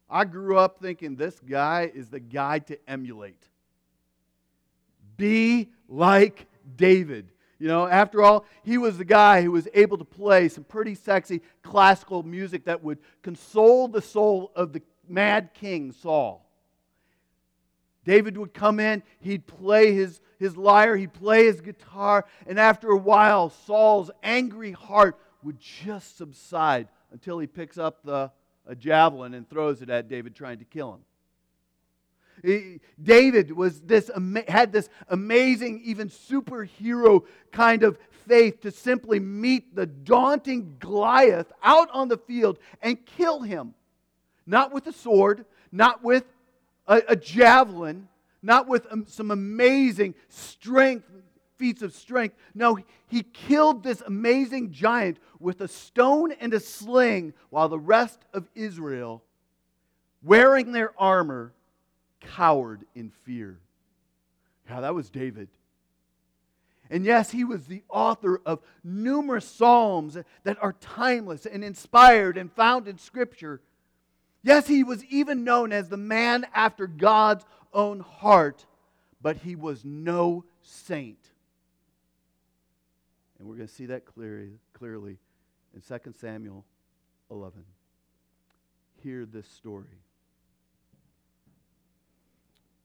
I 0.09 0.25
grew 0.25 0.57
up 0.57 0.79
thinking 0.79 1.15
this 1.15 1.39
guy 1.39 1.91
is 1.93 2.09
the 2.09 2.19
guy 2.19 2.59
to 2.59 2.77
emulate. 2.89 3.43
Be 5.17 5.69
like 5.87 6.47
David. 6.75 7.31
You 7.59 7.67
know, 7.67 7.87
after 7.87 8.23
all, 8.23 8.45
he 8.63 8.77
was 8.77 8.97
the 8.97 9.05
guy 9.05 9.41
who 9.41 9.51
was 9.51 9.67
able 9.73 9.97
to 9.97 10.05
play 10.05 10.47
some 10.47 10.63
pretty 10.63 10.95
sexy 10.95 11.41
classical 11.61 12.23
music 12.23 12.65
that 12.65 12.81
would 12.81 12.99
console 13.21 13.89
the 13.89 14.01
soul 14.01 14.51
of 14.55 14.71
the 14.71 14.81
mad 15.07 15.53
king 15.53 15.91
Saul. 15.91 16.45
David 18.05 18.37
would 18.37 18.53
come 18.53 18.79
in, 18.79 19.03
he'd 19.19 19.45
play 19.45 19.93
his, 19.93 20.21
his 20.39 20.55
lyre, 20.55 20.95
he'd 20.95 21.13
play 21.13 21.45
his 21.45 21.59
guitar, 21.59 22.25
and 22.47 22.57
after 22.57 22.89
a 22.89 22.97
while, 22.97 23.49
Saul's 23.49 24.09
angry 24.23 24.71
heart 24.71 25.19
would 25.43 25.59
just 25.59 26.17
subside 26.17 26.87
until 27.11 27.39
he 27.39 27.45
picks 27.45 27.77
up 27.77 28.03
the, 28.03 28.31
a 28.65 28.73
javelin 28.73 29.33
and 29.33 29.49
throws 29.49 29.81
it 29.81 29.89
at 29.89 30.07
David, 30.07 30.33
trying 30.33 30.59
to 30.59 30.65
kill 30.65 30.93
him. 30.93 31.01
David 33.01 33.51
was 33.51 33.81
this, 33.81 34.09
had 34.47 34.71
this 34.71 34.89
amazing, 35.07 35.81
even 35.83 36.09
superhero 36.09 37.25
kind 37.51 37.83
of 37.83 37.97
faith 38.27 38.61
to 38.61 38.71
simply 38.71 39.19
meet 39.19 39.75
the 39.75 39.85
daunting 39.85 40.75
Goliath 40.79 41.51
out 41.63 41.89
on 41.91 42.07
the 42.07 42.17
field 42.17 42.59
and 42.81 43.03
kill 43.05 43.41
him. 43.41 43.73
Not 44.45 44.73
with 44.73 44.87
a 44.87 44.93
sword, 44.93 45.45
not 45.71 46.03
with 46.03 46.23
a, 46.87 47.01
a 47.09 47.15
javelin, 47.15 48.07
not 48.41 48.67
with 48.67 48.87
um, 48.91 49.05
some 49.07 49.31
amazing 49.31 50.15
strength, 50.29 51.05
feats 51.57 51.81
of 51.81 51.93
strength. 51.93 52.35
No, 52.55 52.79
he 53.07 53.23
killed 53.23 53.83
this 53.83 54.01
amazing 54.05 54.71
giant 54.71 55.17
with 55.39 55.61
a 55.61 55.67
stone 55.67 56.31
and 56.31 56.53
a 56.53 56.59
sling 56.59 57.33
while 57.49 57.69
the 57.69 57.79
rest 57.79 58.19
of 58.33 58.47
Israel, 58.55 59.23
wearing 60.23 60.71
their 60.71 60.93
armor, 60.97 61.53
cowered 62.19 62.85
in 62.95 63.11
fear. 63.23 63.59
Yeah, 64.69 64.81
that 64.81 64.95
was 64.95 65.09
David. 65.09 65.49
And 66.89 67.05
yes, 67.05 67.31
he 67.31 67.43
was 67.43 67.65
the 67.65 67.83
author 67.87 68.41
of 68.45 68.59
numerous 68.83 69.45
psalms 69.45 70.17
that 70.43 70.57
are 70.61 70.73
timeless 70.73 71.45
and 71.45 71.63
inspired 71.63 72.37
and 72.37 72.51
found 72.51 72.87
in 72.87 72.97
Scripture. 72.97 73.61
Yes, 74.41 74.67
he 74.67 74.83
was 74.83 75.03
even 75.05 75.43
known 75.43 75.71
as 75.71 75.89
the 75.89 75.97
man 75.97 76.47
after 76.53 76.87
God's 76.87 77.45
own 77.73 77.99
heart, 77.99 78.65
but 79.21 79.37
he 79.37 79.55
was 79.55 79.85
no 79.85 80.45
saint. 80.61 81.19
And 83.37 83.47
we're 83.47 83.55
going 83.55 83.67
to 83.67 83.73
see 83.73 83.87
that 83.87 84.05
clearly, 84.05 84.59
clearly 84.73 85.17
in 85.75 85.81
2 85.81 86.13
Samuel 86.19 86.65
11. 87.29 87.63
Hear 89.03 89.25
this 89.25 89.47
story. 89.47 89.85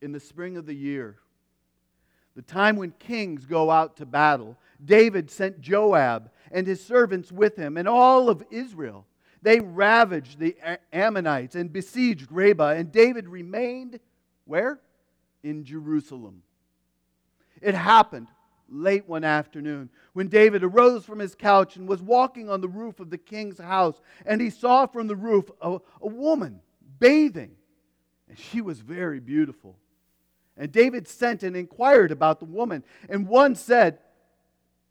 In 0.05 0.13
the 0.13 0.21
spring 0.21 0.57
of 0.57 0.67
the 0.67 0.75
year, 0.75 1.17
the 2.37 2.43
time 2.43 2.77
when 2.77 2.91
kings 2.93 3.47
go 3.47 3.71
out 3.71 3.97
to 3.97 4.07
battle, 4.07 4.59
David 4.85 5.31
sent 5.31 5.61
Joab 5.61 6.31
and 6.53 6.67
his 6.67 6.85
servants 6.85 7.33
with 7.33 7.57
him 7.57 7.77
and 7.77 7.89
all 7.89 8.29
of 8.29 8.45
Israel 8.51 9.07
they 9.45 9.61
ravaged 9.61 10.39
the 10.39 10.57
Ammonites 10.91 11.55
and 11.55 11.71
besieged 11.71 12.33
Rabbah, 12.33 12.71
and 12.71 12.91
David 12.91 13.29
remained 13.29 14.01
where? 14.47 14.81
In 15.43 15.65
Jerusalem. 15.65 16.43
It 17.61 17.75
happened 17.75 18.29
late 18.71 19.07
one 19.07 19.23
afternoon 19.23 19.91
when 20.15 20.29
David 20.29 20.65
arose 20.65 21.05
from 21.05 21.19
his 21.19 21.35
couch 21.35 21.77
and 21.77 21.87
was 21.87 22.01
walking 22.01 22.49
on 22.49 22.63
the 22.63 22.69
roof 22.69 23.01
of 23.01 23.11
the 23.11 23.19
king's 23.19 23.59
house, 23.59 24.01
and 24.25 24.41
he 24.41 24.49
saw 24.49 24.87
from 24.87 25.09
the 25.09 25.17
roof 25.17 25.51
a, 25.61 25.79
a 26.01 26.09
woman 26.09 26.61
bathing, 26.99 27.55
and 28.31 28.39
she 28.39 28.63
was 28.63 28.81
very 28.81 29.21
beautiful. 29.21 29.77
And 30.57 30.71
David 30.71 31.09
sent 31.09 31.43
and 31.43 31.57
inquired 31.57 32.13
about 32.13 32.39
the 32.39 32.45
woman, 32.45 32.85
and 33.09 33.27
one 33.27 33.55
said, 33.55 33.99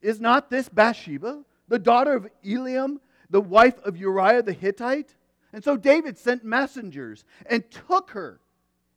Is 0.01 0.19
not 0.19 0.49
this 0.49 0.67
Bathsheba, 0.67 1.43
the 1.67 1.79
daughter 1.79 2.13
of 2.13 2.27
Eliam? 2.45 2.99
the 3.33 3.41
wife 3.41 3.79
of 3.83 3.97
Uriah 3.97 4.43
the 4.43 4.53
Hittite? 4.53 5.15
And 5.51 5.63
so 5.63 5.75
David 5.75 6.17
sent 6.17 6.45
messengers 6.45 7.25
and 7.47 7.69
took 7.69 8.11
her, 8.11 8.39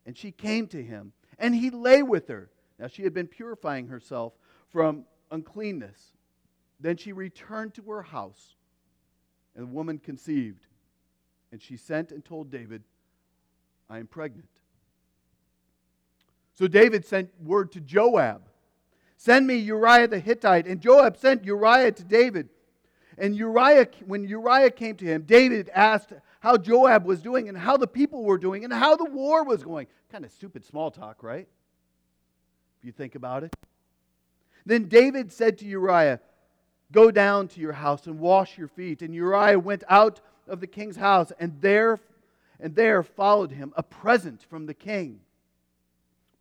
and 0.05 0.17
she 0.17 0.31
came 0.31 0.67
to 0.69 0.83
him, 0.83 1.13
and 1.39 1.55
he 1.55 1.71
lay 1.71 2.03
with 2.03 2.29
her. 2.29 2.51
Now 2.79 2.87
she 2.87 3.03
had 3.03 3.15
been 3.15 3.27
purifying 3.27 3.89
herself 3.89 4.35
from 4.69 5.07
uncleanness. 5.31 6.13
Then 6.79 6.99
she 6.99 7.13
returned 7.13 7.75
to 7.75 7.83
her 7.91 8.03
house. 8.03 8.55
And 9.55 9.65
the 9.69 9.73
woman 9.73 9.99
conceived. 9.99 10.67
And 11.51 11.63
she 11.63 11.79
sent 11.79 12.13
and 12.13 12.23
told 12.23 12.51
David, 12.51 12.83
I 13.89 13.99
am 13.99 14.07
pregnant. 14.07 14.51
So 16.57 16.67
David 16.67 17.05
sent 17.05 17.31
word 17.41 17.71
to 17.73 17.81
Joab 17.81 18.43
Send 19.17 19.47
me 19.47 19.57
Uriah 19.57 20.09
the 20.09 20.19
Hittite. 20.19 20.67
And 20.67 20.81
Joab 20.81 21.17
sent 21.17 21.45
Uriah 21.45 21.93
to 21.93 22.05
David. 22.05 22.49
And 23.19 23.35
Uriah, 23.35 23.89
when 24.05 24.25
Uriah 24.25 24.71
came 24.71 24.95
to 24.97 25.05
him, 25.05 25.23
David 25.23 25.71
asked 25.75 26.13
how 26.41 26.59
Joab 26.59 27.07
was 27.07 27.23
doing 27.23 27.49
and 27.49 27.57
how 27.57 27.77
the 27.77 27.87
people 27.87 28.25
were 28.25 28.39
doing 28.39 28.63
and 28.63 28.73
how 28.73 28.95
the 28.95 29.07
war 29.07 29.43
was 29.43 29.63
going. 29.63 29.87
Kind 30.13 30.25
of 30.25 30.33
stupid 30.33 30.65
small 30.65 30.91
talk, 30.91 31.23
right? 31.23 31.49
If 32.79 32.85
you 32.85 32.93
think 32.93 33.15
about 33.15 33.43
it. 33.43 33.57
Then 34.67 34.85
David 34.85 35.33
said 35.33 35.59
to 35.59 35.65
Uriah, 35.65 36.21
Go 36.93 37.11
down 37.11 37.49
to 37.49 37.61
your 37.61 37.73
house 37.73 38.07
and 38.07 38.21
wash 38.21 38.57
your 38.57 38.69
feet. 38.69 39.03
And 39.03 39.13
Uriah 39.13 39.59
went 39.59 39.83
out 39.89 40.21
of 40.47 40.61
the 40.61 40.69
king's 40.69 40.97
house, 40.97 41.33
and 41.41 41.61
there, 41.61 41.99
and 42.61 42.77
there 42.77 43.03
followed 43.03 43.51
him 43.51 43.73
a 43.77 43.83
present 43.83 44.45
from 44.49 44.67
the 44.67 44.75
king. 44.75 45.19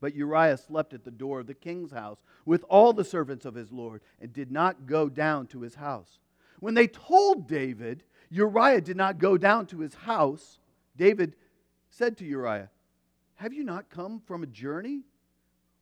But 0.01 0.15
Uriah 0.15 0.57
slept 0.57 0.93
at 0.93 1.03
the 1.03 1.11
door 1.11 1.39
of 1.39 1.47
the 1.47 1.53
king's 1.53 1.91
house 1.91 2.21
with 2.45 2.63
all 2.69 2.93
the 2.93 3.05
servants 3.05 3.45
of 3.45 3.55
his 3.55 3.71
Lord, 3.71 4.01
and 4.19 4.31
did 4.31 4.51
not 4.51 4.85
go 4.85 5.09
down 5.09 5.47
to 5.47 5.61
his 5.61 5.75
house. 5.75 6.19
When 6.59 6.73
they 6.73 6.87
told 6.87 7.47
David 7.47 8.03
Uriah 8.29 8.81
did 8.81 8.97
not 8.97 9.17
go 9.17 9.37
down 9.37 9.65
to 9.67 9.79
his 9.79 9.93
house, 9.93 10.59
David 10.97 11.35
said 11.89 12.17
to 12.17 12.25
Uriah, 12.25 12.69
Have 13.35 13.53
you 13.53 13.63
not 13.63 13.89
come 13.89 14.21
from 14.25 14.43
a 14.43 14.47
journey? 14.47 15.03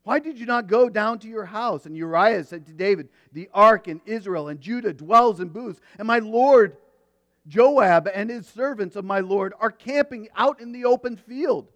Why 0.04 0.20
did 0.20 0.38
you 0.38 0.46
not 0.46 0.68
go 0.68 0.90
down 0.90 1.20
to 1.20 1.30
your 1.30 1.46
house? 1.46 1.86
And 1.86 1.96
Uriah 1.96 2.44
said 2.44 2.66
to 2.68 2.74
David, 2.74 3.10
The 3.32 3.50
ark 3.54 3.88
in 3.88 4.02
Israel 4.06 4.50
and 4.50 4.60
Judah 4.60 4.94
dwells 4.94 5.40
in 5.40 5.50
booths, 5.50 5.80
and 5.98 6.08
my 6.08 6.20
lord 6.20 6.78
Joab 7.48 8.10
and 8.14 8.30
his 8.30 8.48
servants 8.48 8.96
of 8.96 9.06
my 9.06 9.20
lord 9.20 9.54
are 9.60 9.72
camping 9.72 10.30
out 10.36 10.62
in 10.62 10.72
the 10.72 10.86
open 10.86 11.18
field. 11.18 11.70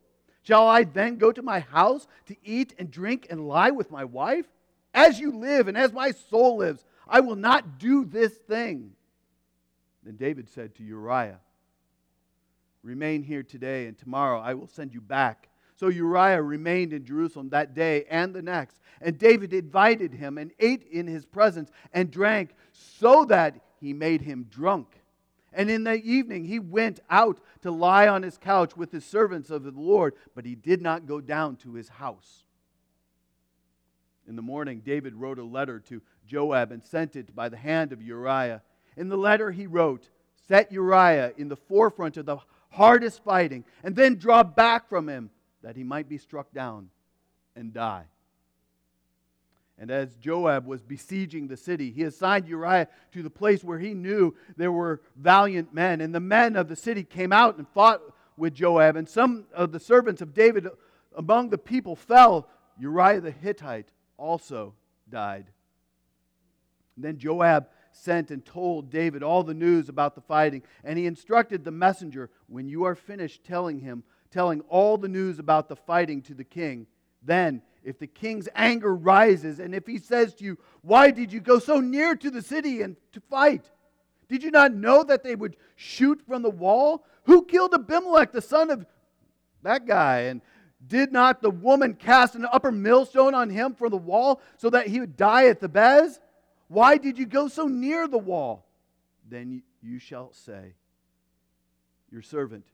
Shall 0.47 0.67
I 0.67 0.85
then 0.85 1.17
go 1.17 1.33
to 1.33 1.41
my 1.41 1.59
house 1.59 2.07
to 2.27 2.35
eat 2.41 2.73
and 2.79 2.89
drink 2.89 3.27
and 3.29 3.49
lie 3.49 3.71
with 3.71 3.91
my 3.91 4.05
wife? 4.05 4.45
As 4.93 5.19
you 5.19 5.31
live 5.37 5.67
and 5.67 5.77
as 5.77 5.91
my 5.91 6.11
soul 6.11 6.57
lives, 6.57 6.85
I 7.05 7.19
will 7.19 7.35
not 7.35 7.79
do 7.79 8.05
this 8.05 8.33
thing. 8.33 8.93
Then 10.03 10.15
David 10.15 10.47
said 10.47 10.73
to 10.75 10.83
Uriah, 10.83 11.39
Remain 12.81 13.23
here 13.23 13.43
today, 13.43 13.87
and 13.87 13.97
tomorrow 13.97 14.39
I 14.39 14.53
will 14.53 14.67
send 14.67 14.93
you 14.93 15.01
back 15.01 15.49
so 15.77 15.89
Uriah 15.89 16.41
remained 16.41 16.91
in 16.91 17.05
Jerusalem 17.05 17.49
that 17.49 17.75
day 17.75 18.05
and 18.09 18.33
the 18.33 18.41
next. 18.41 18.79
And 18.99 19.17
David 19.17 19.53
invited 19.53 20.11
him 20.11 20.39
and 20.39 20.51
ate 20.59 20.87
in 20.91 21.05
his 21.05 21.23
presence 21.25 21.69
and 21.93 22.09
drank 22.09 22.55
so 22.71 23.25
that 23.25 23.61
he 23.79 23.93
made 23.93 24.21
him 24.21 24.47
drunk. 24.49 24.87
And 25.57 25.71
in 25.71 25.83
the 25.83 25.95
evening 25.95 26.45
he 26.45 26.59
went 26.59 26.99
out 27.09 27.39
to 27.63 27.71
lie 27.71 28.07
on 28.07 28.21
his 28.21 28.37
couch 28.37 28.77
with 28.77 28.91
his 28.91 29.03
servants 29.03 29.49
of 29.49 29.63
the 29.63 29.71
Lord, 29.71 30.13
but 30.35 30.45
he 30.45 30.53
did 30.53 30.83
not 30.83 31.07
go 31.07 31.19
down 31.19 31.55
to 31.57 31.73
his 31.73 31.89
house. 31.89 32.43
In 34.27 34.35
the 34.35 34.43
morning, 34.43 34.83
David 34.85 35.15
wrote 35.15 35.39
a 35.39 35.43
letter 35.43 35.79
to 35.79 36.03
Joab 36.27 36.71
and 36.71 36.85
sent 36.85 37.15
it 37.15 37.35
by 37.35 37.49
the 37.49 37.57
hand 37.57 37.91
of 37.91 38.03
Uriah. 38.03 38.61
In 38.95 39.09
the 39.09 39.17
letter, 39.17 39.49
he 39.49 39.65
wrote, 39.65 40.09
Set 40.47 40.71
Uriah 40.71 41.33
in 41.37 41.47
the 41.47 41.55
forefront 41.55 42.17
of 42.17 42.27
the 42.27 42.37
hardest 42.69 43.23
fighting, 43.23 43.65
and 43.83 43.95
then 43.95 44.15
draw 44.15 44.43
back 44.43 44.87
from 44.87 45.09
him 45.09 45.31
that 45.63 45.75
he 45.75 45.83
might 45.83 46.07
be 46.07 46.19
struck 46.19 46.53
down 46.53 46.91
and 47.55 47.73
die. 47.73 48.05
And 49.79 49.91
as 49.91 50.15
Joab 50.15 50.65
was 50.65 50.81
besieging 50.81 51.47
the 51.47 51.57
city, 51.57 51.91
he 51.91 52.03
assigned 52.03 52.47
Uriah 52.47 52.87
to 53.11 53.21
the 53.21 53.29
place 53.29 53.63
where 53.63 53.77
he 53.77 53.93
knew 53.93 54.35
there 54.55 54.71
were 54.71 55.01
valiant 55.15 55.73
men. 55.73 56.01
And 56.01 56.15
the 56.15 56.19
men 56.19 56.55
of 56.55 56.67
the 56.67 56.75
city 56.75 57.03
came 57.03 57.31
out 57.31 57.57
and 57.57 57.67
fought 57.67 58.01
with 58.37 58.55
Joab. 58.55 58.95
And 58.95 59.07
some 59.07 59.45
of 59.53 59.71
the 59.71 59.79
servants 59.79 60.21
of 60.21 60.33
David 60.33 60.67
among 61.15 61.49
the 61.49 61.57
people 61.57 61.95
fell. 61.95 62.47
Uriah 62.79 63.21
the 63.21 63.31
Hittite 63.31 63.91
also 64.17 64.73
died. 65.09 65.45
And 66.95 67.05
then 67.05 67.19
Joab 67.19 67.67
sent 67.91 68.31
and 68.31 68.43
told 68.43 68.89
David 68.89 69.21
all 69.21 69.43
the 69.43 69.53
news 69.53 69.89
about 69.89 70.15
the 70.15 70.21
fighting. 70.21 70.63
And 70.83 70.97
he 70.97 71.05
instructed 71.05 71.63
the 71.63 71.71
messenger 71.71 72.29
when 72.47 72.67
you 72.67 72.83
are 72.85 72.95
finished 72.95 73.43
telling 73.43 73.79
him, 73.79 74.03
telling 74.31 74.61
all 74.61 74.97
the 74.97 75.07
news 75.07 75.37
about 75.37 75.69
the 75.69 75.75
fighting 75.75 76.23
to 76.23 76.33
the 76.33 76.43
king. 76.43 76.87
Then, 77.23 77.61
if 77.87 77.97
the 77.97 78.05
king's 78.05 78.49
anger 78.53 78.93
rises, 78.93 79.59
and 79.59 79.73
if 79.73 79.87
he 79.87 79.97
says 79.97 80.33
to 80.35 80.43
you, 80.43 80.57
Why 80.81 81.09
did 81.09 81.31
you 81.31 81.39
go 81.39 81.57
so 81.57 81.79
near 81.79 82.17
to 82.17 82.29
the 82.29 82.41
city 82.41 82.81
and 82.81 82.97
to 83.13 83.21
fight? 83.21 83.71
Did 84.27 84.43
you 84.43 84.51
not 84.51 84.73
know 84.73 85.03
that 85.03 85.23
they 85.23 85.35
would 85.35 85.55
shoot 85.77 86.21
from 86.27 86.41
the 86.41 86.49
wall? 86.49 87.05
Who 87.23 87.45
killed 87.45 87.73
Abimelech, 87.73 88.33
the 88.33 88.41
son 88.41 88.69
of 88.71 88.85
that 89.63 89.85
guy? 89.85 90.23
And 90.23 90.41
did 90.85 91.13
not 91.13 91.41
the 91.41 91.49
woman 91.49 91.93
cast 91.93 92.35
an 92.35 92.45
upper 92.51 92.73
millstone 92.73 93.33
on 93.33 93.49
him 93.49 93.73
for 93.73 93.89
the 93.89 93.95
wall 93.95 94.41
so 94.57 94.69
that 94.69 94.87
he 94.87 94.99
would 94.99 95.15
die 95.15 95.47
at 95.47 95.61
Thebez? 95.61 96.19
Why 96.67 96.97
did 96.97 97.17
you 97.17 97.25
go 97.25 97.47
so 97.47 97.67
near 97.67 98.05
the 98.05 98.17
wall? 98.17 98.65
Then 99.29 99.63
you 99.81 99.97
shall 99.97 100.33
say, 100.33 100.73
Your 102.11 102.21
servant 102.21 102.65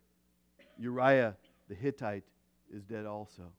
Uriah 0.80 1.38
the 1.70 1.76
Hittite 1.76 2.26
is 2.76 2.84
dead 2.84 3.06
also. 3.06 3.52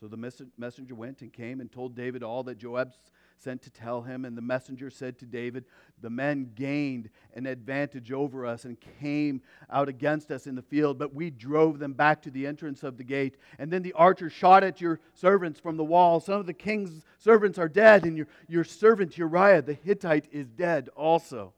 So 0.00 0.08
the 0.08 0.16
messenger 0.56 0.94
went 0.94 1.20
and 1.20 1.30
came 1.30 1.60
and 1.60 1.70
told 1.70 1.94
David 1.94 2.22
all 2.22 2.42
that 2.44 2.56
Joab 2.56 2.92
sent 3.36 3.60
to 3.62 3.70
tell 3.70 4.00
him. 4.00 4.24
And 4.24 4.34
the 4.34 4.42
messenger 4.42 4.88
said 4.88 5.18
to 5.18 5.26
David, 5.26 5.66
The 6.00 6.08
men 6.08 6.52
gained 6.54 7.10
an 7.34 7.44
advantage 7.44 8.10
over 8.10 8.46
us 8.46 8.64
and 8.64 8.78
came 9.00 9.42
out 9.68 9.90
against 9.90 10.30
us 10.30 10.46
in 10.46 10.54
the 10.54 10.62
field, 10.62 10.98
but 10.98 11.14
we 11.14 11.28
drove 11.28 11.78
them 11.78 11.92
back 11.92 12.22
to 12.22 12.30
the 12.30 12.46
entrance 12.46 12.82
of 12.82 12.96
the 12.96 13.04
gate. 13.04 13.36
And 13.58 13.70
then 13.70 13.82
the 13.82 13.92
archers 13.92 14.32
shot 14.32 14.64
at 14.64 14.80
your 14.80 15.00
servants 15.12 15.60
from 15.60 15.76
the 15.76 15.84
wall. 15.84 16.18
Some 16.18 16.40
of 16.40 16.46
the 16.46 16.54
king's 16.54 17.04
servants 17.18 17.58
are 17.58 17.68
dead, 17.68 18.04
and 18.04 18.16
your, 18.16 18.26
your 18.48 18.64
servant 18.64 19.18
Uriah 19.18 19.60
the 19.60 19.74
Hittite 19.74 20.28
is 20.32 20.48
dead 20.48 20.88
also. 20.96 21.52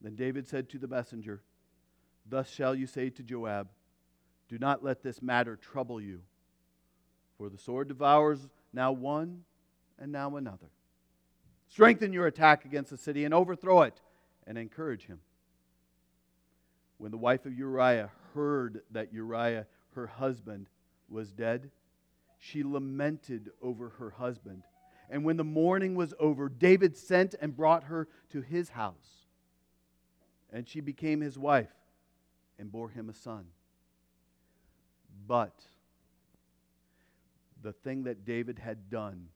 Then 0.00 0.14
David 0.14 0.48
said 0.48 0.68
to 0.70 0.78
the 0.78 0.88
messenger, 0.88 1.42
Thus 2.24 2.48
shall 2.48 2.74
you 2.74 2.86
say 2.86 3.10
to 3.10 3.22
Joab, 3.24 3.68
Do 4.48 4.58
not 4.58 4.84
let 4.84 5.02
this 5.02 5.20
matter 5.20 5.56
trouble 5.56 6.00
you, 6.00 6.22
for 7.40 7.48
the 7.48 7.56
sword 7.56 7.88
devours 7.88 8.50
now 8.70 8.92
one 8.92 9.44
and 9.98 10.12
now 10.12 10.36
another. 10.36 10.68
Strengthen 11.68 12.12
your 12.12 12.26
attack 12.26 12.66
against 12.66 12.90
the 12.90 12.98
city 12.98 13.24
and 13.24 13.32
overthrow 13.32 13.80
it, 13.80 13.98
and 14.46 14.58
encourage 14.58 15.06
him. 15.06 15.20
When 16.98 17.10
the 17.10 17.16
wife 17.16 17.46
of 17.46 17.54
Uriah 17.54 18.10
heard 18.34 18.82
that 18.90 19.14
Uriah, 19.14 19.66
her 19.94 20.06
husband, 20.06 20.68
was 21.08 21.32
dead, 21.32 21.70
she 22.38 22.62
lamented 22.62 23.48
over 23.62 23.88
her 23.98 24.10
husband. 24.10 24.64
And 25.08 25.24
when 25.24 25.38
the 25.38 25.42
mourning 25.42 25.94
was 25.94 26.12
over, 26.20 26.50
David 26.50 26.94
sent 26.94 27.34
and 27.40 27.56
brought 27.56 27.84
her 27.84 28.06
to 28.32 28.42
his 28.42 28.68
house. 28.68 29.24
And 30.52 30.68
she 30.68 30.80
became 30.82 31.22
his 31.22 31.38
wife 31.38 31.72
and 32.58 32.70
bore 32.70 32.90
him 32.90 33.08
a 33.08 33.14
son. 33.14 33.46
But 35.26 35.54
the 37.62 37.72
thing 37.72 38.04
that 38.04 38.24
David 38.24 38.58
had 38.58 38.90
done 38.90 39.28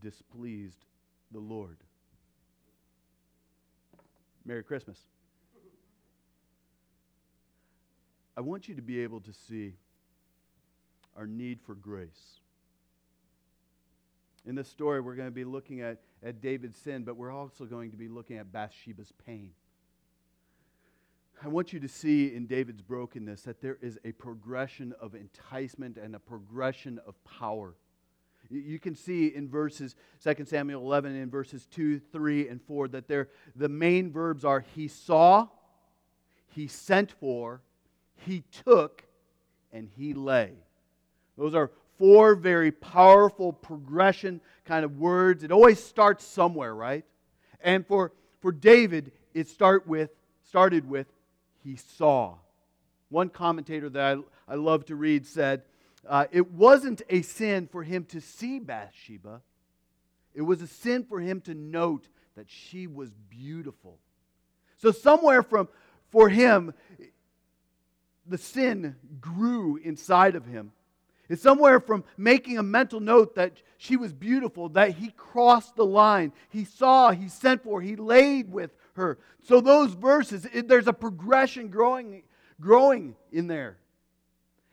displeased 0.00 0.84
the 1.32 1.38
Lord. 1.38 1.78
Merry 4.44 4.62
Christmas. 4.62 4.98
I 8.36 8.40
want 8.40 8.68
you 8.68 8.74
to 8.74 8.82
be 8.82 9.00
able 9.00 9.20
to 9.20 9.32
see 9.32 9.74
our 11.16 11.26
need 11.26 11.60
for 11.60 11.74
grace. 11.74 12.40
In 14.46 14.54
this 14.54 14.68
story, 14.68 15.00
we're 15.00 15.16
going 15.16 15.28
to 15.28 15.34
be 15.34 15.44
looking 15.44 15.82
at, 15.82 16.00
at 16.24 16.40
David's 16.40 16.78
sin, 16.78 17.02
but 17.04 17.16
we're 17.16 17.32
also 17.32 17.66
going 17.66 17.90
to 17.90 17.96
be 17.96 18.08
looking 18.08 18.38
at 18.38 18.50
Bathsheba's 18.50 19.12
pain. 19.26 19.50
I 21.42 21.48
want 21.48 21.72
you 21.72 21.80
to 21.80 21.88
see 21.88 22.34
in 22.34 22.44
David's 22.44 22.82
brokenness 22.82 23.42
that 23.42 23.62
there 23.62 23.78
is 23.80 23.98
a 24.04 24.12
progression 24.12 24.92
of 25.00 25.14
enticement 25.14 25.96
and 25.96 26.14
a 26.14 26.18
progression 26.18 27.00
of 27.06 27.14
power. 27.24 27.74
You 28.50 28.78
can 28.78 28.94
see 28.94 29.28
in 29.28 29.48
verses 29.48 29.94
2 30.22 30.44
Samuel 30.44 30.82
11 30.82 31.16
and 31.16 31.30
verses 31.30 31.66
2, 31.70 32.00
3, 32.12 32.48
and 32.48 32.60
4 32.60 32.88
that 32.88 33.08
there, 33.08 33.28
the 33.56 33.70
main 33.70 34.12
verbs 34.12 34.44
are 34.44 34.60
he 34.74 34.86
saw, 34.86 35.48
he 36.48 36.66
sent 36.66 37.12
for, 37.12 37.62
he 38.16 38.42
took, 38.66 39.04
and 39.72 39.88
he 39.96 40.12
lay. 40.12 40.52
Those 41.38 41.54
are 41.54 41.70
four 41.96 42.34
very 42.34 42.72
powerful 42.72 43.52
progression 43.52 44.42
kind 44.66 44.84
of 44.84 44.98
words. 44.98 45.42
It 45.42 45.52
always 45.52 45.82
starts 45.82 46.24
somewhere, 46.24 46.74
right? 46.74 47.04
And 47.62 47.86
for, 47.86 48.12
for 48.40 48.52
David, 48.52 49.12
it 49.32 49.48
start 49.48 49.86
with, 49.86 50.10
started 50.42 50.88
with 50.88 51.06
he 51.62 51.76
saw. 51.76 52.34
One 53.08 53.28
commentator 53.28 53.88
that 53.90 54.18
I, 54.48 54.52
I 54.52 54.54
love 54.56 54.86
to 54.86 54.96
read 54.96 55.26
said, 55.26 55.62
uh, 56.08 56.26
It 56.30 56.52
wasn't 56.52 57.02
a 57.08 57.22
sin 57.22 57.68
for 57.70 57.82
him 57.82 58.04
to 58.06 58.20
see 58.20 58.58
Bathsheba, 58.58 59.40
it 60.34 60.42
was 60.42 60.62
a 60.62 60.66
sin 60.66 61.04
for 61.04 61.20
him 61.20 61.40
to 61.42 61.54
note 61.54 62.08
that 62.36 62.48
she 62.48 62.86
was 62.86 63.10
beautiful. 63.28 63.98
So, 64.76 64.92
somewhere 64.92 65.42
from 65.42 65.68
for 66.10 66.28
him, 66.28 66.72
the 68.26 68.38
sin 68.38 68.96
grew 69.20 69.76
inside 69.76 70.36
of 70.36 70.46
him. 70.46 70.72
It's 71.28 71.42
somewhere 71.42 71.78
from 71.78 72.04
making 72.16 72.58
a 72.58 72.62
mental 72.62 72.98
note 72.98 73.36
that 73.36 73.52
she 73.78 73.96
was 73.96 74.12
beautiful, 74.12 74.68
that 74.70 74.96
he 74.96 75.12
crossed 75.16 75.76
the 75.76 75.86
line. 75.86 76.32
He 76.48 76.64
saw, 76.64 77.12
he 77.12 77.28
sent 77.28 77.62
for, 77.62 77.80
he 77.80 77.94
laid 77.94 78.50
with 78.50 78.72
her. 79.00 79.18
So 79.42 79.60
those 79.60 79.92
verses, 79.94 80.46
it, 80.52 80.68
there's 80.68 80.86
a 80.86 80.92
progression 80.92 81.68
growing, 81.68 82.22
growing 82.60 83.16
in 83.32 83.46
there. 83.46 83.78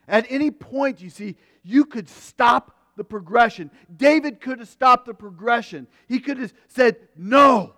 At 0.08 0.26
any 0.30 0.52
point, 0.52 1.02
you 1.02 1.10
see, 1.10 1.36
you 1.64 1.86
could 1.86 2.08
stop 2.08 2.78
the 2.96 3.04
progression. 3.04 3.72
David 3.96 4.40
could 4.40 4.60
have 4.60 4.70
stopped 4.70 5.06
the 5.06 5.14
progression. 5.14 5.88
He 6.08 6.20
could 6.20 6.38
have 6.38 6.54
said, 6.68 6.98
No, 7.16 7.74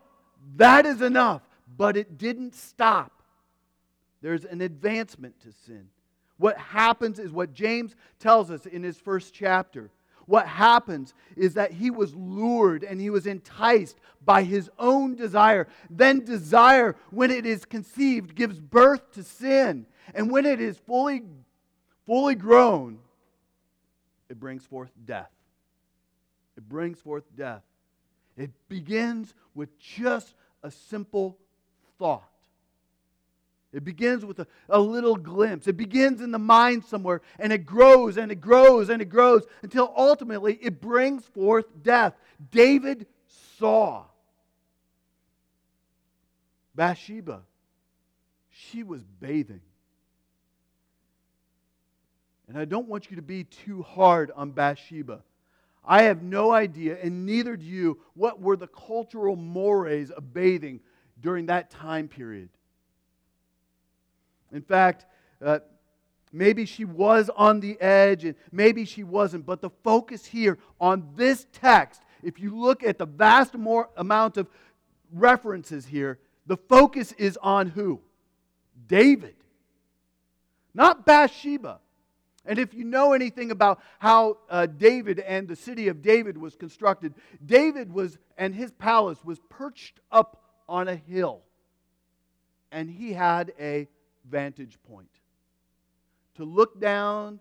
that 0.55 0.85
is 0.85 1.01
enough. 1.01 1.41
But 1.77 1.97
it 1.97 2.17
didn't 2.17 2.55
stop. 2.55 3.23
There's 4.21 4.45
an 4.45 4.61
advancement 4.61 5.39
to 5.41 5.51
sin. 5.65 5.87
What 6.37 6.57
happens 6.57 7.19
is 7.19 7.31
what 7.31 7.53
James 7.53 7.95
tells 8.19 8.49
us 8.49 8.65
in 8.65 8.83
his 8.83 8.97
first 8.97 9.33
chapter. 9.33 9.91
What 10.29 10.45
happens 10.45 11.15
is 11.35 11.55
that 11.55 11.71
he 11.71 11.89
was 11.89 12.13
lured 12.13 12.83
and 12.83 13.01
he 13.01 13.09
was 13.09 13.25
enticed 13.25 13.97
by 14.23 14.43
his 14.43 14.69
own 14.77 15.15
desire. 15.15 15.67
Then, 15.89 16.23
desire, 16.23 16.95
when 17.09 17.31
it 17.31 17.47
is 17.47 17.65
conceived, 17.65 18.35
gives 18.35 18.59
birth 18.59 19.11
to 19.13 19.23
sin. 19.23 19.87
And 20.13 20.29
when 20.29 20.45
it 20.45 20.61
is 20.61 20.77
fully, 20.77 21.23
fully 22.05 22.35
grown, 22.35 22.99
it 24.29 24.39
brings 24.39 24.63
forth 24.67 24.91
death. 25.03 25.31
It 26.55 26.69
brings 26.69 26.99
forth 26.99 27.23
death. 27.35 27.63
It 28.37 28.51
begins 28.69 29.33
with 29.55 29.79
just 29.79 30.35
a 30.61 30.69
simple 30.69 31.39
thought. 31.97 32.28
It 33.71 33.83
begins 33.83 34.25
with 34.25 34.39
a, 34.39 34.47
a 34.67 34.79
little 34.79 35.15
glimpse. 35.15 35.67
It 35.67 35.77
begins 35.77 36.21
in 36.21 36.31
the 36.31 36.39
mind 36.39 36.85
somewhere, 36.85 37.21
and 37.37 37.53
it 37.53 37.65
grows 37.65 38.17
and 38.17 38.31
it 38.31 38.41
grows 38.41 38.89
and 38.89 39.01
it 39.01 39.09
grows 39.09 39.43
until 39.61 39.93
ultimately 39.95 40.57
it 40.61 40.81
brings 40.81 41.25
forth 41.25 41.65
death. 41.83 42.13
David 42.51 43.05
saw 43.57 44.05
Bathsheba. 46.73 47.41
She 48.49 48.83
was 48.83 49.03
bathing. 49.03 49.61
And 52.47 52.57
I 52.57 52.65
don't 52.65 52.87
want 52.87 53.11
you 53.11 53.17
to 53.17 53.21
be 53.21 53.43
too 53.43 53.83
hard 53.83 54.31
on 54.35 54.51
Bathsheba. 54.51 55.21
I 55.85 56.03
have 56.03 56.23
no 56.23 56.51
idea, 56.51 56.97
and 57.01 57.25
neither 57.25 57.55
do 57.55 57.65
you, 57.65 57.99
what 58.15 58.41
were 58.41 58.57
the 58.57 58.67
cultural 58.67 59.35
mores 59.35 60.09
of 60.09 60.33
bathing 60.33 60.79
during 61.21 61.47
that 61.47 61.69
time 61.69 62.07
period. 62.07 62.49
In 64.51 64.61
fact, 64.61 65.05
uh, 65.43 65.59
maybe 66.31 66.65
she 66.65 66.85
was 66.85 67.29
on 67.35 67.59
the 67.59 67.79
edge 67.81 68.25
and 68.25 68.35
maybe 68.51 68.85
she 68.85 69.03
wasn't, 69.03 69.45
but 69.45 69.61
the 69.61 69.69
focus 69.83 70.25
here 70.25 70.57
on 70.79 71.09
this 71.15 71.47
text, 71.53 72.01
if 72.23 72.39
you 72.39 72.57
look 72.57 72.83
at 72.83 72.97
the 72.97 73.05
vast 73.05 73.55
more 73.55 73.89
amount 73.97 74.37
of 74.37 74.47
references 75.11 75.85
here, 75.85 76.19
the 76.45 76.57
focus 76.57 77.11
is 77.13 77.37
on 77.41 77.67
who? 77.67 78.01
David, 78.87 79.35
not 80.73 81.05
Bathsheba. 81.05 81.79
And 82.45 82.57
if 82.57 82.73
you 82.73 82.83
know 82.83 83.13
anything 83.13 83.51
about 83.51 83.79
how 83.99 84.37
uh, 84.49 84.65
David 84.65 85.19
and 85.19 85.47
the 85.47 85.55
city 85.55 85.87
of 85.89 86.01
David 86.01 86.37
was 86.37 86.55
constructed, 86.55 87.13
David 87.45 87.93
was 87.93 88.17
and 88.37 88.55
his 88.55 88.71
palace 88.71 89.23
was 89.23 89.39
perched 89.49 89.99
up 90.11 90.41
on 90.67 90.87
a 90.87 90.95
hill. 90.95 91.41
And 92.71 92.89
he 92.89 93.13
had 93.13 93.53
a 93.59 93.87
vantage 94.29 94.77
point. 94.87 95.09
To 96.35 96.45
look 96.45 96.79
down 96.79 97.39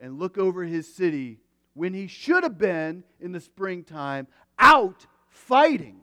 and 0.00 0.18
look 0.18 0.38
over 0.38 0.64
his 0.64 0.92
city 0.92 1.38
when 1.74 1.94
he 1.94 2.06
should 2.06 2.42
have 2.42 2.58
been 2.58 3.04
in 3.20 3.32
the 3.32 3.40
springtime 3.40 4.26
out 4.58 5.06
fighting. 5.28 6.00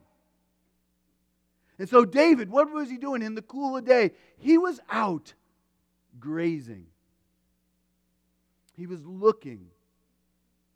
And 1.80 1.89
so, 1.89 2.06
David, 2.06 2.49
what 2.49 2.71
was 2.71 2.89
he 2.89 2.97
doing 2.97 3.21
in 3.21 3.36
the 3.36 3.41
cool 3.41 3.76
of 3.76 3.86
day? 3.86 4.12
He 4.38 4.58
was 4.58 4.80
out 4.89 5.34
grazing. 6.19 6.86
He 8.76 8.88
was 8.88 9.04
looking. 9.06 9.67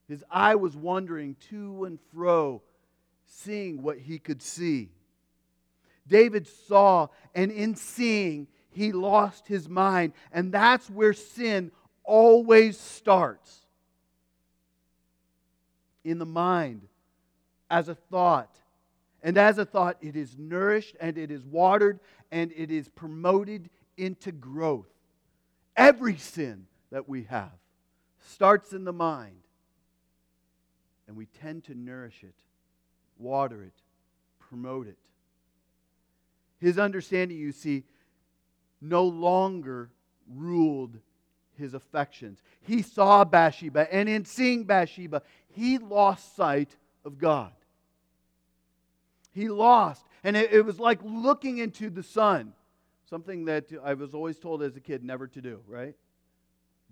His 0.07 0.23
eye 0.31 0.55
was 0.55 0.75
wandering 0.75 1.35
to 1.49 1.85
and 1.85 1.99
fro, 2.11 2.61
seeing 3.25 3.81
what 3.81 3.99
he 3.99 4.19
could 4.19 4.41
see. 4.41 4.89
David 6.07 6.47
saw, 6.47 7.07
and 7.35 7.51
in 7.51 7.75
seeing, 7.75 8.47
he 8.77 8.91
lost 8.91 9.47
his 9.47 9.67
mind. 9.67 10.13
And 10.31 10.51
that's 10.51 10.89
where 10.89 11.13
sin 11.13 11.71
always 12.03 12.79
starts 12.79 13.65
in 16.03 16.19
the 16.19 16.25
mind, 16.25 16.87
as 17.69 17.89
a 17.89 17.95
thought. 17.95 18.55
And 19.21 19.37
as 19.37 19.57
a 19.57 19.65
thought, 19.65 19.97
it 19.99 20.15
is 20.15 20.37
nourished 20.37 20.95
and 21.01 21.17
it 21.17 21.31
is 21.31 21.43
watered 21.43 21.99
and 22.31 22.53
it 22.55 22.71
is 22.71 22.87
promoted 22.87 23.69
into 23.97 24.31
growth. 24.31 24.87
Every 25.75 26.15
sin 26.15 26.67
that 26.91 27.09
we 27.09 27.23
have 27.23 27.51
starts 28.25 28.71
in 28.71 28.85
the 28.85 28.93
mind. 28.93 29.35
And 31.07 31.17
we 31.17 31.25
tend 31.25 31.63
to 31.65 31.75
nourish 31.75 32.23
it, 32.23 32.35
water 33.17 33.63
it, 33.63 33.73
promote 34.39 34.87
it. 34.87 34.97
His 36.59 36.77
understanding, 36.77 37.37
you 37.37 37.51
see, 37.51 37.83
no 38.81 39.05
longer 39.05 39.89
ruled 40.33 40.97
his 41.57 41.73
affections. 41.73 42.41
He 42.61 42.81
saw 42.81 43.23
Bathsheba, 43.23 43.93
and 43.93 44.07
in 44.07 44.25
seeing 44.25 44.63
Bathsheba, 44.63 45.21
he 45.49 45.77
lost 45.77 46.35
sight 46.35 46.75
of 47.03 47.17
God. 47.17 47.51
He 49.33 49.49
lost. 49.49 50.05
And 50.23 50.35
it, 50.35 50.51
it, 50.51 50.65
was 50.65 50.79
like 50.79 50.99
looking 51.03 51.59
into 51.59 51.89
the 51.89 52.03
sun, 52.03 52.53
something 53.09 53.45
that 53.45 53.71
I 53.83 53.93
was 53.93 54.13
always 54.13 54.39
told 54.39 54.63
as 54.63 54.75
a 54.75 54.79
kid 54.79 55.03
never 55.03 55.27
to 55.27 55.41
do, 55.41 55.61
right? 55.67 55.95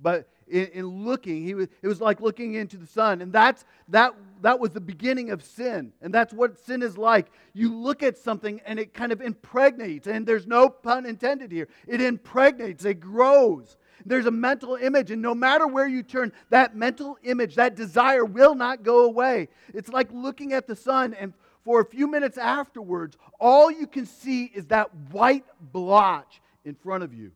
But 0.01 0.27
in, 0.47 0.65
in, 0.67 1.05
looking, 1.05 1.43
he 1.43 1.53
was, 1.53 1.67
it 1.81 1.87
was 1.87 2.01
like 2.01 2.21
looking 2.21 2.55
into 2.55 2.77
the 2.77 2.85
sun. 2.85 3.21
And 3.21 3.31
that's, 3.31 3.65
that, 3.89 4.13
that 4.41 4.59
was 4.59 4.71
the 4.71 4.81
beginning 4.81 5.31
of 5.31 5.43
sin. 5.43 5.93
And 6.01 6.13
that's 6.13 6.33
what 6.33 6.59
sin 6.59 6.81
is 6.81 6.97
like. 6.97 7.31
You 7.53 7.73
look 7.73 8.03
at 8.03 8.17
something 8.17 8.61
and 8.65 8.79
it 8.79 8.93
kind 8.93 9.11
of 9.11 9.21
impregnates. 9.21 10.07
And 10.07 10.25
there's 10.25 10.45
no 10.45 10.69
pun 10.69 11.05
intended 11.05 11.51
here. 11.51 11.67
It 11.87 12.01
impregnates, 12.01 12.85
it 12.85 12.99
grows. 12.99 13.77
There's 14.05 14.25
a 14.27 14.31
mental 14.31 14.75
image. 14.75 15.09
And 15.11 15.21
no 15.21 15.33
matter 15.33 15.65
where 15.65 15.87
you 15.87 16.03
turn, 16.03 16.31
that 16.49 16.75
mental 16.75 17.17
image, 17.23 17.55
that 17.55 17.75
desire 17.75 18.25
will 18.25 18.53
not 18.53 18.83
go 18.83 19.05
away. 19.05 19.47
It's 19.73 19.89
like 19.89 20.09
looking 20.11 20.53
at 20.53 20.67
the 20.67 20.75
sun 20.75 21.13
and 21.13 21.33
for 21.63 21.81
a 21.81 21.85
few 21.85 22.07
minutes 22.07 22.37
afterwards, 22.37 23.17
all 23.39 23.71
you 23.71 23.87
can 23.87 24.05
see 24.05 24.45
is 24.53 24.67
that 24.67 24.93
white 25.11 25.45
blotch 25.59 26.39
in 26.63 26.75
front 26.75 27.03
of 27.03 27.11
you. 27.11 27.31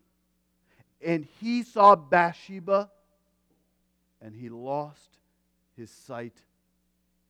And 1.01 1.27
he 1.39 1.63
saw 1.63 1.95
Bathsheba 1.95 2.89
and 4.21 4.35
he 4.35 4.49
lost 4.49 5.17
his 5.75 5.89
sight 5.89 6.37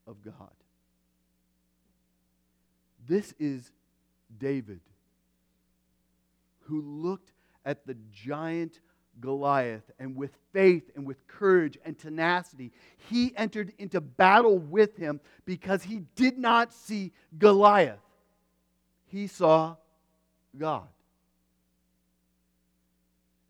of 0.08 0.22
God. 0.24 0.52
This 3.08 3.34
is 3.40 3.72
David 4.38 4.82
who 6.62 6.82
looked 6.82 7.32
at 7.66 7.86
the 7.86 7.96
giant 8.12 8.80
Goliath 9.20 9.92
and 10.00 10.16
with 10.16 10.32
faith 10.54 10.90
and 10.96 11.06
with 11.06 11.28
courage 11.28 11.78
and 11.84 11.98
tenacity, 11.98 12.72
he 13.10 13.34
entered 13.36 13.74
into 13.78 14.00
battle 14.02 14.58
with 14.58 14.96
him 14.96 15.20
because 15.46 15.84
he 15.84 16.04
did 16.16 16.38
not 16.38 16.74
see 16.74 17.12
Goliath. 17.38 18.00
He 19.08 19.28
saw 19.28 19.76
God. 20.58 20.88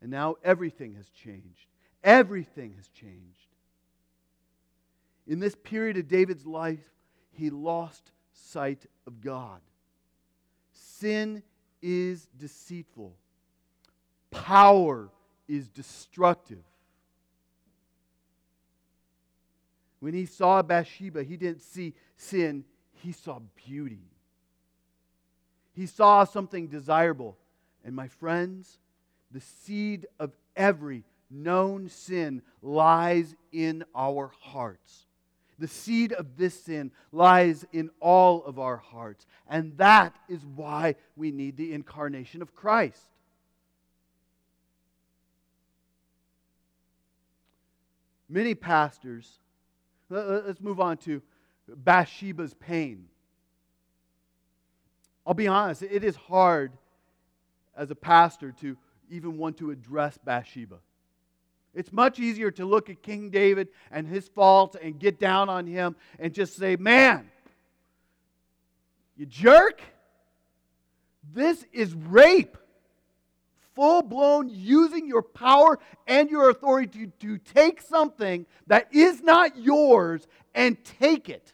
And 0.00 0.10
now 0.10 0.36
everything 0.42 0.94
has 0.94 1.08
changed. 1.10 1.66
Everything 2.02 2.74
has 2.76 2.88
changed. 2.88 3.54
In 5.26 5.38
this 5.38 5.54
period 5.54 5.96
of 5.96 6.08
David's 6.08 6.46
life, 6.46 6.80
he 7.32 7.50
lost 7.50 8.10
sight 8.32 8.86
of 9.06 9.20
God. 9.20 9.60
Sin 10.72 11.42
is 11.82 12.28
deceitful, 12.38 13.14
power 14.30 15.10
is 15.48 15.68
destructive. 15.68 16.62
When 20.00 20.14
he 20.14 20.24
saw 20.24 20.62
Bathsheba, 20.62 21.22
he 21.22 21.36
didn't 21.36 21.60
see 21.60 21.94
sin, 22.16 22.64
he 22.92 23.12
saw 23.12 23.40
beauty. 23.66 24.10
He 25.72 25.86
saw 25.86 26.24
something 26.24 26.68
desirable. 26.68 27.36
And 27.84 27.94
my 27.94 28.08
friends, 28.08 28.78
the 29.30 29.40
seed 29.40 30.06
of 30.18 30.32
every 30.56 31.04
known 31.30 31.88
sin 31.88 32.42
lies 32.62 33.34
in 33.52 33.84
our 33.94 34.32
hearts. 34.40 35.06
The 35.58 35.68
seed 35.68 36.12
of 36.12 36.36
this 36.36 36.64
sin 36.64 36.90
lies 37.12 37.66
in 37.72 37.90
all 38.00 38.42
of 38.44 38.58
our 38.58 38.78
hearts. 38.78 39.26
And 39.46 39.76
that 39.76 40.16
is 40.28 40.44
why 40.44 40.96
we 41.16 41.30
need 41.30 41.56
the 41.56 41.72
incarnation 41.74 42.40
of 42.40 42.54
Christ. 42.54 43.06
Many 48.28 48.54
pastors, 48.54 49.38
let's 50.08 50.60
move 50.60 50.80
on 50.80 50.96
to 50.98 51.20
Bathsheba's 51.68 52.54
pain. 52.54 53.06
I'll 55.26 55.34
be 55.34 55.48
honest, 55.48 55.82
it 55.82 56.02
is 56.04 56.16
hard 56.16 56.72
as 57.76 57.90
a 57.90 57.94
pastor 57.94 58.52
to 58.60 58.76
even 59.10 59.36
want 59.36 59.58
to 59.58 59.70
address 59.70 60.18
Bathsheba. 60.24 60.78
It's 61.74 61.92
much 61.92 62.18
easier 62.18 62.50
to 62.52 62.64
look 62.64 62.90
at 62.90 63.02
King 63.02 63.30
David 63.30 63.68
and 63.90 64.06
his 64.06 64.28
faults 64.28 64.76
and 64.80 64.98
get 64.98 65.20
down 65.20 65.48
on 65.48 65.66
him 65.66 65.94
and 66.18 66.32
just 66.32 66.56
say, 66.56 66.76
Man, 66.76 67.30
you 69.16 69.26
jerk, 69.26 69.80
this 71.32 71.64
is 71.72 71.94
rape. 71.94 72.56
Full 73.76 74.02
blown 74.02 74.48
using 74.50 75.06
your 75.06 75.22
power 75.22 75.78
and 76.06 76.28
your 76.28 76.50
authority 76.50 77.06
to, 77.06 77.12
to 77.20 77.38
take 77.38 77.80
something 77.80 78.46
that 78.66 78.92
is 78.92 79.22
not 79.22 79.56
yours 79.56 80.26
and 80.54 80.82
take 80.84 81.28
it. 81.28 81.52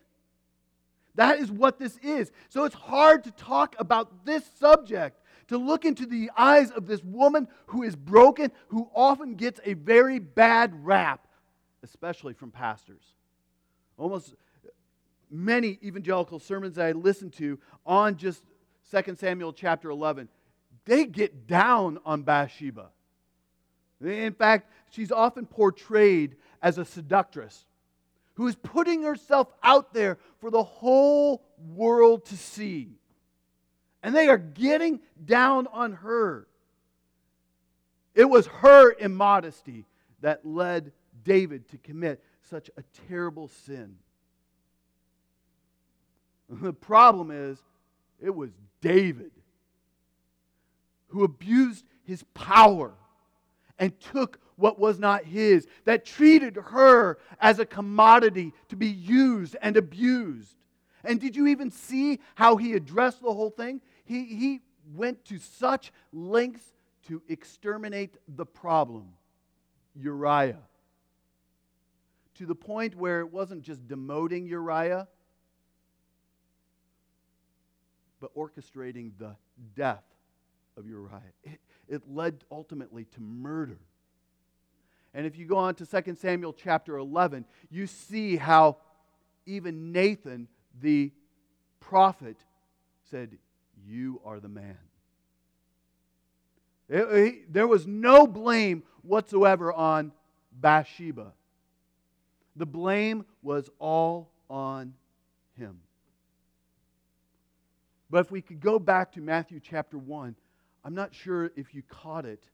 That 1.14 1.40
is 1.40 1.50
what 1.50 1.78
this 1.78 1.98
is. 1.98 2.30
So 2.48 2.64
it's 2.64 2.74
hard 2.74 3.24
to 3.24 3.30
talk 3.32 3.76
about 3.78 4.24
this 4.24 4.44
subject 4.58 5.20
to 5.48 5.58
look 5.58 5.84
into 5.84 6.06
the 6.06 6.30
eyes 6.36 6.70
of 6.70 6.86
this 6.86 7.02
woman 7.02 7.48
who 7.66 7.82
is 7.82 7.94
broken, 7.94 8.50
who 8.68 8.90
often 8.94 9.34
gets 9.34 9.60
a 9.64 9.74
very 9.74 10.18
bad 10.18 10.84
rap, 10.84 11.26
especially 11.82 12.34
from 12.34 12.50
pastors. 12.50 13.02
Almost 13.96 14.34
many 15.30 15.78
evangelical 15.82 16.38
sermons 16.38 16.76
that 16.76 16.86
I 16.86 16.92
listen 16.92 17.30
to 17.32 17.58
on 17.84 18.16
just 18.16 18.42
2 18.92 19.16
Samuel 19.16 19.52
chapter 19.52 19.90
11, 19.90 20.28
they 20.84 21.04
get 21.04 21.46
down 21.46 21.98
on 22.04 22.22
Bathsheba. 22.22 22.90
In 24.00 24.34
fact, 24.34 24.70
she's 24.90 25.10
often 25.10 25.46
portrayed 25.46 26.36
as 26.62 26.78
a 26.78 26.84
seductress 26.84 27.66
who 28.34 28.46
is 28.46 28.54
putting 28.54 29.02
herself 29.02 29.48
out 29.62 29.94
there 29.94 30.18
for 30.40 30.50
the 30.50 30.62
whole 30.62 31.42
world 31.74 32.24
to 32.26 32.36
see. 32.36 32.98
And 34.06 34.14
they 34.14 34.28
are 34.28 34.38
getting 34.38 35.00
down 35.24 35.66
on 35.72 35.94
her. 35.94 36.46
It 38.14 38.26
was 38.26 38.46
her 38.46 38.92
immodesty 38.92 39.84
that 40.20 40.46
led 40.46 40.92
David 41.24 41.68
to 41.70 41.78
commit 41.78 42.22
such 42.48 42.70
a 42.76 42.84
terrible 43.08 43.48
sin. 43.48 43.96
The 46.48 46.72
problem 46.72 47.32
is, 47.32 47.58
it 48.22 48.32
was 48.32 48.50
David 48.80 49.32
who 51.08 51.24
abused 51.24 51.84
his 52.04 52.22
power 52.32 52.92
and 53.76 53.98
took 53.98 54.38
what 54.54 54.78
was 54.78 55.00
not 55.00 55.24
his, 55.24 55.66
that 55.84 56.04
treated 56.04 56.54
her 56.54 57.18
as 57.40 57.58
a 57.58 57.66
commodity 57.66 58.52
to 58.68 58.76
be 58.76 58.86
used 58.86 59.56
and 59.60 59.76
abused. 59.76 60.54
And 61.02 61.20
did 61.20 61.34
you 61.34 61.48
even 61.48 61.72
see 61.72 62.20
how 62.36 62.56
he 62.56 62.74
addressed 62.74 63.20
the 63.20 63.32
whole 63.32 63.50
thing? 63.50 63.80
He, 64.06 64.24
he 64.24 64.60
went 64.94 65.24
to 65.26 65.38
such 65.38 65.92
lengths 66.12 66.64
to 67.08 67.22
exterminate 67.28 68.16
the 68.28 68.46
problem, 68.46 69.08
Uriah. 69.94 70.62
To 72.36 72.46
the 72.46 72.54
point 72.54 72.94
where 72.94 73.20
it 73.20 73.32
wasn't 73.32 73.62
just 73.62 73.86
demoting 73.86 74.48
Uriah, 74.48 75.08
but 78.20 78.34
orchestrating 78.34 79.12
the 79.18 79.36
death 79.74 80.04
of 80.76 80.86
Uriah. 80.86 81.20
It, 81.44 81.60
it 81.88 82.02
led 82.08 82.44
ultimately 82.50 83.04
to 83.04 83.20
murder. 83.20 83.78
And 85.14 85.26
if 85.26 85.36
you 85.38 85.46
go 85.46 85.56
on 85.56 85.74
to 85.76 85.86
2 85.86 86.14
Samuel 86.16 86.52
chapter 86.52 86.98
11, 86.98 87.44
you 87.70 87.86
see 87.86 88.36
how 88.36 88.76
even 89.46 89.92
Nathan, 89.92 90.48
the 90.80 91.12
prophet, 91.80 92.36
said, 93.10 93.38
you 93.84 94.20
are 94.24 94.40
the 94.40 94.48
man. 94.48 94.78
It, 96.88 97.52
there 97.52 97.66
was 97.66 97.86
no 97.86 98.26
blame 98.26 98.84
whatsoever 99.02 99.72
on 99.72 100.12
Bathsheba. 100.52 101.32
The 102.54 102.66
blame 102.66 103.24
was 103.42 103.68
all 103.78 104.30
on 104.48 104.94
him. 105.58 105.80
But 108.08 108.26
if 108.26 108.30
we 108.30 108.40
could 108.40 108.60
go 108.60 108.78
back 108.78 109.12
to 109.12 109.20
Matthew 109.20 109.60
chapter 109.60 109.98
1, 109.98 110.36
I'm 110.84 110.94
not 110.94 111.12
sure 111.12 111.50
if 111.56 111.74
you 111.74 111.82
caught 111.82 112.24
it 112.24 112.44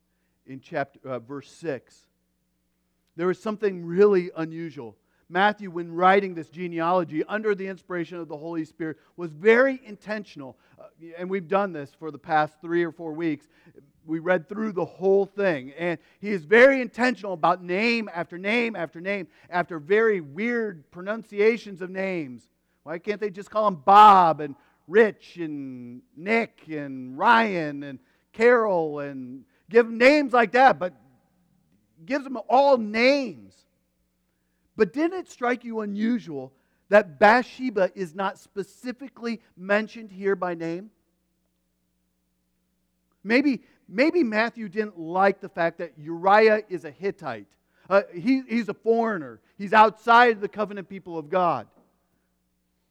in 0.46 0.60
chapter, 0.60 0.98
uh, 1.04 1.18
verse 1.18 1.50
6. 1.50 2.06
There 3.16 3.26
was 3.26 3.38
something 3.38 3.84
really 3.84 4.30
unusual. 4.34 4.96
Matthew, 5.32 5.70
when 5.70 5.90
writing 5.90 6.34
this 6.34 6.50
genealogy 6.50 7.24
under 7.24 7.54
the 7.54 7.66
inspiration 7.66 8.18
of 8.18 8.28
the 8.28 8.36
Holy 8.36 8.66
Spirit, 8.66 8.98
was 9.16 9.32
very 9.32 9.80
intentional. 9.82 10.58
Uh, 10.78 10.84
and 11.16 11.30
we've 11.30 11.48
done 11.48 11.72
this 11.72 11.90
for 11.98 12.10
the 12.10 12.18
past 12.18 12.60
three 12.60 12.84
or 12.84 12.92
four 12.92 13.14
weeks. 13.14 13.48
We 14.04 14.18
read 14.18 14.46
through 14.46 14.72
the 14.72 14.84
whole 14.84 15.24
thing. 15.24 15.72
And 15.78 15.98
he 16.20 16.30
is 16.30 16.44
very 16.44 16.82
intentional 16.82 17.32
about 17.32 17.64
name 17.64 18.10
after 18.12 18.36
name 18.36 18.76
after 18.76 19.00
name, 19.00 19.26
after 19.48 19.78
very 19.78 20.20
weird 20.20 20.90
pronunciations 20.90 21.80
of 21.80 21.88
names. 21.88 22.50
Why 22.82 22.98
can't 22.98 23.20
they 23.20 23.30
just 23.30 23.50
call 23.50 23.68
him 23.68 23.76
Bob 23.76 24.40
and 24.40 24.54
Rich 24.86 25.38
and 25.38 26.02
Nick 26.14 26.64
and 26.68 27.16
Ryan 27.16 27.84
and 27.84 27.98
Carol 28.32 28.98
and 28.98 29.44
give 29.70 29.88
names 29.88 30.34
like 30.34 30.52
that? 30.52 30.78
But 30.78 30.92
gives 32.04 32.24
them 32.24 32.36
all 32.50 32.76
names. 32.76 33.54
But 34.76 34.92
didn't 34.92 35.18
it 35.18 35.30
strike 35.30 35.64
you 35.64 35.80
unusual 35.80 36.52
that 36.88 37.18
Bathsheba 37.18 37.90
is 37.94 38.14
not 38.14 38.38
specifically 38.38 39.40
mentioned 39.56 40.10
here 40.10 40.36
by 40.36 40.54
name? 40.54 40.90
Maybe, 43.24 43.62
maybe 43.88 44.22
Matthew 44.24 44.68
didn't 44.68 44.98
like 44.98 45.40
the 45.40 45.48
fact 45.48 45.78
that 45.78 45.92
Uriah 45.98 46.62
is 46.68 46.84
a 46.84 46.90
Hittite. 46.90 47.46
Uh, 47.88 48.02
he, 48.12 48.42
he's 48.48 48.68
a 48.68 48.74
foreigner, 48.74 49.40
he's 49.58 49.72
outside 49.72 50.40
the 50.40 50.48
covenant 50.48 50.88
people 50.88 51.18
of 51.18 51.28
God. 51.28 51.66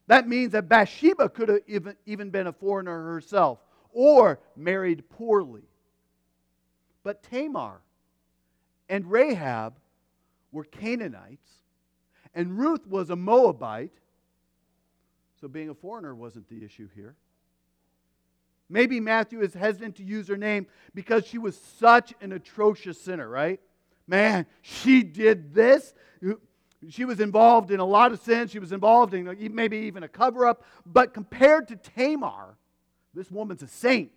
That 0.07 0.27
means 0.27 0.51
that 0.51 0.67
Bathsheba 0.67 1.29
could 1.29 1.49
have 1.49 1.61
even, 1.67 1.95
even 2.05 2.29
been 2.29 2.47
a 2.47 2.53
foreigner 2.53 3.13
herself 3.13 3.59
or 3.93 4.39
married 4.55 5.09
poorly. 5.09 5.63
But 7.03 7.23
Tamar 7.23 7.81
and 8.89 9.09
Rahab 9.09 9.75
were 10.51 10.65
Canaanites 10.65 11.60
and 12.33 12.57
Ruth 12.57 12.87
was 12.87 13.09
a 13.09 13.15
Moabite. 13.15 13.93
So 15.39 15.47
being 15.47 15.69
a 15.69 15.73
foreigner 15.73 16.13
wasn't 16.13 16.47
the 16.49 16.63
issue 16.63 16.87
here. 16.95 17.15
Maybe 18.69 18.99
Matthew 18.99 19.41
is 19.41 19.53
hesitant 19.53 19.97
to 19.97 20.03
use 20.03 20.27
her 20.27 20.37
name 20.37 20.67
because 20.93 21.25
she 21.25 21.37
was 21.37 21.59
such 21.77 22.13
an 22.21 22.31
atrocious 22.31 23.01
sinner, 23.01 23.27
right? 23.27 23.59
Man, 24.07 24.45
she 24.61 25.03
did 25.03 25.53
this. 25.53 25.93
She 26.89 27.05
was 27.05 27.19
involved 27.19 27.71
in 27.71 27.79
a 27.79 27.85
lot 27.85 28.11
of 28.11 28.21
sins. 28.21 28.51
She 28.51 28.59
was 28.59 28.71
involved 28.71 29.13
in 29.13 29.35
maybe 29.53 29.77
even 29.77 30.03
a 30.03 30.07
cover 30.07 30.45
up. 30.45 30.63
But 30.85 31.13
compared 31.13 31.67
to 31.67 31.75
Tamar, 31.75 32.55
this 33.13 33.29
woman's 33.29 33.61
a 33.61 33.67
saint. 33.67 34.13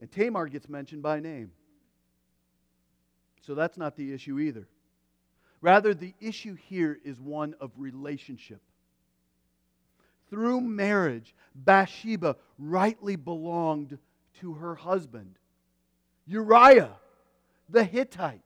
And 0.00 0.10
Tamar 0.12 0.46
gets 0.46 0.68
mentioned 0.68 1.02
by 1.02 1.20
name. 1.20 1.52
So 3.40 3.54
that's 3.54 3.78
not 3.78 3.96
the 3.96 4.12
issue 4.12 4.38
either. 4.38 4.68
Rather, 5.60 5.94
the 5.94 6.14
issue 6.20 6.54
here 6.54 6.98
is 7.04 7.20
one 7.20 7.54
of 7.60 7.70
relationship. 7.76 8.60
Through 10.30 10.60
marriage, 10.60 11.34
Bathsheba 11.54 12.36
rightly 12.58 13.16
belonged 13.16 13.98
to 14.40 14.54
her 14.54 14.74
husband, 14.74 15.38
Uriah, 16.26 16.96
the 17.68 17.84
Hittite. 17.84 18.42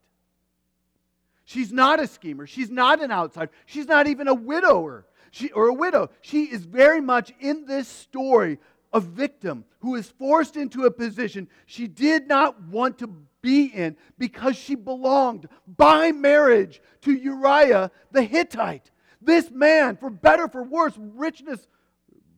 She's 1.44 1.72
not 1.72 1.98
a 1.98 2.06
schemer. 2.06 2.46
She's 2.46 2.70
not 2.70 3.02
an 3.02 3.10
outsider. 3.10 3.50
She's 3.66 3.86
not 3.86 4.06
even 4.06 4.28
a 4.28 4.34
widower 4.34 5.04
she, 5.30 5.50
or 5.52 5.68
a 5.68 5.74
widow. 5.74 6.10
She 6.20 6.44
is 6.44 6.64
very 6.64 7.00
much 7.00 7.32
in 7.40 7.64
this 7.66 7.88
story 7.88 8.58
a 8.92 9.00
victim 9.00 9.64
who 9.80 9.94
is 9.94 10.08
forced 10.08 10.56
into 10.56 10.84
a 10.84 10.90
position 10.90 11.48
she 11.66 11.86
did 11.86 12.26
not 12.26 12.60
want 12.64 12.98
to 12.98 13.08
be 13.42 13.66
in 13.66 13.96
because 14.18 14.56
she 14.56 14.74
belonged 14.74 15.48
by 15.76 16.12
marriage 16.12 16.80
to 17.02 17.12
Uriah 17.12 17.90
the 18.12 18.22
Hittite. 18.22 18.90
This 19.22 19.50
man, 19.50 19.96
for 19.96 20.10
better 20.10 20.48
for 20.48 20.62
worse, 20.62 20.94
richness, 20.96 21.66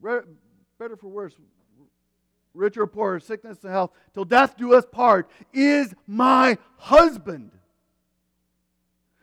better 0.03 0.97
for 0.97 1.09
worse, 1.09 1.35
rich 2.55 2.77
or 2.77 2.87
poor, 2.87 3.21
sickness 3.21 3.63
and 3.63 3.73
health, 3.73 3.93
till 4.15 4.25
death 4.25 4.57
do 4.57 4.75
us 4.75 4.85
part, 4.91 5.31
is 5.53 5.95
my 6.07 6.59
husband. 6.77 7.53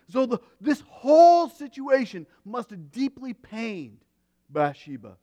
So 0.09 0.25
the, 0.25 0.39
this 0.59 0.81
whole 0.87 1.49
situation 1.49 2.25
must 2.43 2.71
have 2.71 2.91
deeply 2.91 3.33
pained 3.33 3.99
Bathsheba. 4.49 5.17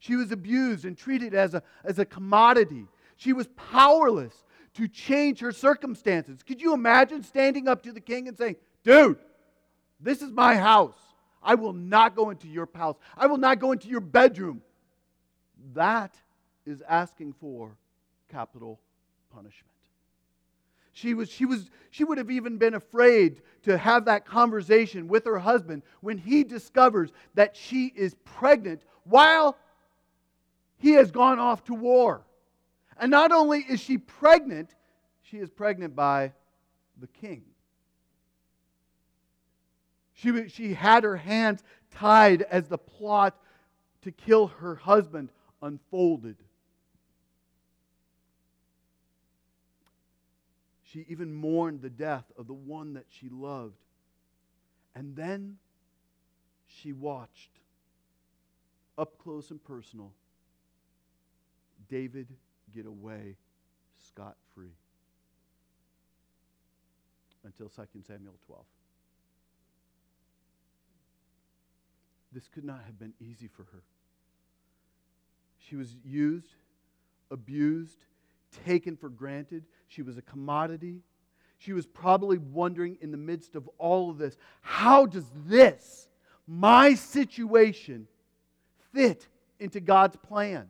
She 0.00 0.16
was 0.16 0.32
abused 0.32 0.84
and 0.84 0.96
treated 0.96 1.34
as 1.34 1.54
a, 1.54 1.62
as 1.84 1.98
a 1.98 2.04
commodity. 2.04 2.86
She 3.16 3.32
was 3.32 3.46
powerless 3.48 4.34
to 4.74 4.88
change 4.88 5.40
her 5.40 5.52
circumstances. 5.52 6.42
Could 6.42 6.60
you 6.60 6.72
imagine 6.74 7.22
standing 7.22 7.68
up 7.68 7.82
to 7.82 7.92
the 7.92 8.00
king 8.00 8.26
and 8.26 8.36
saying, 8.36 8.56
Dude, 8.82 9.18
this 10.00 10.22
is 10.22 10.32
my 10.32 10.56
house. 10.56 10.96
I 11.42 11.54
will 11.54 11.74
not 11.74 12.16
go 12.16 12.30
into 12.30 12.48
your 12.48 12.68
house. 12.74 12.96
I 13.16 13.26
will 13.26 13.36
not 13.36 13.60
go 13.60 13.72
into 13.72 13.88
your 13.88 14.00
bedroom. 14.00 14.62
That 15.74 16.14
is 16.64 16.82
asking 16.88 17.34
for 17.34 17.76
capital 18.30 18.80
punishment. 19.30 19.66
She, 20.92 21.12
was, 21.12 21.30
she, 21.30 21.44
was, 21.44 21.70
she 21.90 22.04
would 22.04 22.18
have 22.18 22.30
even 22.30 22.56
been 22.56 22.74
afraid 22.74 23.42
to 23.62 23.76
have 23.76 24.06
that 24.06 24.24
conversation 24.24 25.08
with 25.08 25.24
her 25.26 25.38
husband 25.38 25.82
when 26.00 26.18
he 26.18 26.42
discovers 26.42 27.10
that 27.34 27.54
she 27.56 27.86
is 27.94 28.14
pregnant 28.24 28.82
while 29.04 29.56
he 30.80 30.92
has 30.92 31.10
gone 31.10 31.38
off 31.38 31.64
to 31.64 31.74
war. 31.74 32.22
And 32.98 33.10
not 33.10 33.32
only 33.32 33.60
is 33.60 33.80
she 33.80 33.98
pregnant, 33.98 34.74
she 35.22 35.36
is 35.36 35.48
pregnant 35.48 35.94
by 35.94 36.32
the 36.98 37.06
king. 37.06 37.44
She, 40.14 40.48
she 40.48 40.74
had 40.74 41.04
her 41.04 41.16
hands 41.16 41.62
tied 41.90 42.42
as 42.42 42.68
the 42.68 42.78
plot 42.78 43.38
to 44.02 44.10
kill 44.10 44.48
her 44.48 44.74
husband 44.74 45.30
unfolded. 45.62 46.36
She 50.82 51.06
even 51.08 51.32
mourned 51.32 51.82
the 51.82 51.90
death 51.90 52.24
of 52.36 52.46
the 52.46 52.54
one 52.54 52.94
that 52.94 53.06
she 53.08 53.28
loved. 53.28 53.76
And 54.94 55.14
then 55.14 55.58
she 56.66 56.92
watched, 56.92 57.50
up 58.98 59.16
close 59.18 59.50
and 59.50 59.62
personal, 59.62 60.12
David 61.90 62.28
get 62.74 62.86
away 62.86 63.36
scot 64.08 64.36
free. 64.54 64.72
Until 67.44 67.68
2 67.68 67.82
Samuel 68.06 68.34
12. 68.46 68.64
This 72.32 72.48
could 72.48 72.64
not 72.64 72.82
have 72.86 72.98
been 72.98 73.14
easy 73.20 73.48
for 73.48 73.64
her. 73.64 73.82
She 75.58 75.76
was 75.76 75.96
used, 76.04 76.54
abused, 77.30 77.98
taken 78.64 78.96
for 78.96 79.08
granted. 79.08 79.64
She 79.88 80.02
was 80.02 80.16
a 80.16 80.22
commodity. 80.22 81.00
She 81.58 81.72
was 81.72 81.86
probably 81.86 82.38
wondering 82.38 82.98
in 83.00 83.10
the 83.10 83.16
midst 83.16 83.54
of 83.56 83.68
all 83.78 84.10
of 84.10 84.18
this 84.18 84.36
how 84.60 85.06
does 85.06 85.26
this, 85.46 86.08
my 86.46 86.94
situation, 86.94 88.06
fit 88.92 89.26
into 89.58 89.80
God's 89.80 90.16
plan? 90.16 90.68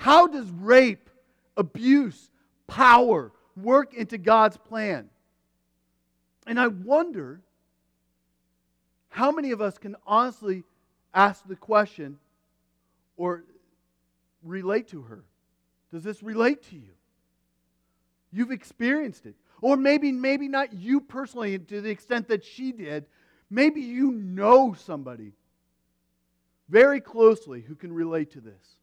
How 0.00 0.26
does 0.26 0.50
rape, 0.50 1.10
abuse, 1.58 2.30
power 2.66 3.32
work 3.54 3.92
into 3.92 4.16
God's 4.16 4.56
plan? 4.56 5.10
And 6.46 6.58
I 6.58 6.68
wonder 6.68 7.42
how 9.10 9.30
many 9.30 9.50
of 9.50 9.60
us 9.60 9.76
can 9.76 9.96
honestly 10.06 10.64
ask 11.12 11.46
the 11.46 11.54
question 11.54 12.18
or 13.18 13.44
relate 14.42 14.88
to 14.88 15.02
her? 15.02 15.22
Does 15.92 16.02
this 16.02 16.22
relate 16.22 16.62
to 16.70 16.76
you? 16.76 16.94
You've 18.32 18.52
experienced 18.52 19.26
it. 19.26 19.34
Or 19.60 19.76
maybe, 19.76 20.12
maybe 20.12 20.48
not 20.48 20.72
you 20.72 21.02
personally 21.02 21.58
to 21.58 21.82
the 21.82 21.90
extent 21.90 22.28
that 22.28 22.42
she 22.42 22.72
did. 22.72 23.04
Maybe 23.50 23.82
you 23.82 24.12
know 24.12 24.72
somebody 24.72 25.32
very 26.70 27.02
closely 27.02 27.60
who 27.60 27.74
can 27.74 27.92
relate 27.92 28.30
to 28.30 28.40
this. 28.40 28.79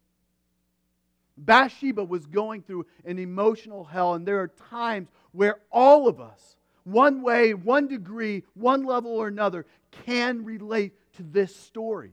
Bathsheba 1.38 2.04
was 2.04 2.26
going 2.26 2.64
through 2.64 2.88
an 3.06 3.20
emotional 3.20 3.84
hell, 3.84 4.16
and 4.16 4.26
there 4.26 4.40
are 4.42 4.48
times 4.70 5.10
where 5.32 5.60
all 5.72 6.08
of 6.08 6.20
us, 6.20 6.58
one 6.84 7.22
way, 7.22 7.54
one 7.54 7.88
degree, 7.88 8.44
one 8.56 8.86
level 8.86 9.12
or 9.12 9.28
another, 9.28 9.66
can 10.06 10.44
relate 10.44 10.94
to 11.18 11.24
this 11.24 11.56
story. 11.56 12.12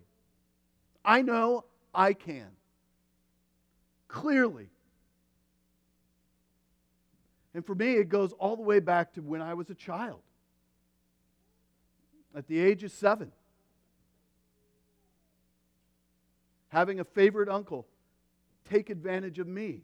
I 1.04 1.22
know 1.22 1.64
I 1.94 2.12
can. 2.12 2.48
Clearly. 4.08 4.68
And 7.54 7.64
for 7.64 7.74
me, 7.74 7.94
it 7.94 8.08
goes 8.08 8.32
all 8.32 8.56
the 8.56 8.62
way 8.62 8.80
back 8.80 9.14
to 9.14 9.22
when 9.22 9.40
I 9.40 9.54
was 9.54 9.70
a 9.70 9.74
child. 9.74 10.20
At 12.34 12.48
the 12.48 12.58
age 12.58 12.82
of 12.82 12.90
seven. 12.90 13.30
Having 16.68 16.98
a 16.98 17.04
favorite 17.04 17.48
uncle 17.48 17.86
take 18.68 18.90
advantage 18.90 19.38
of 19.38 19.46
me. 19.46 19.82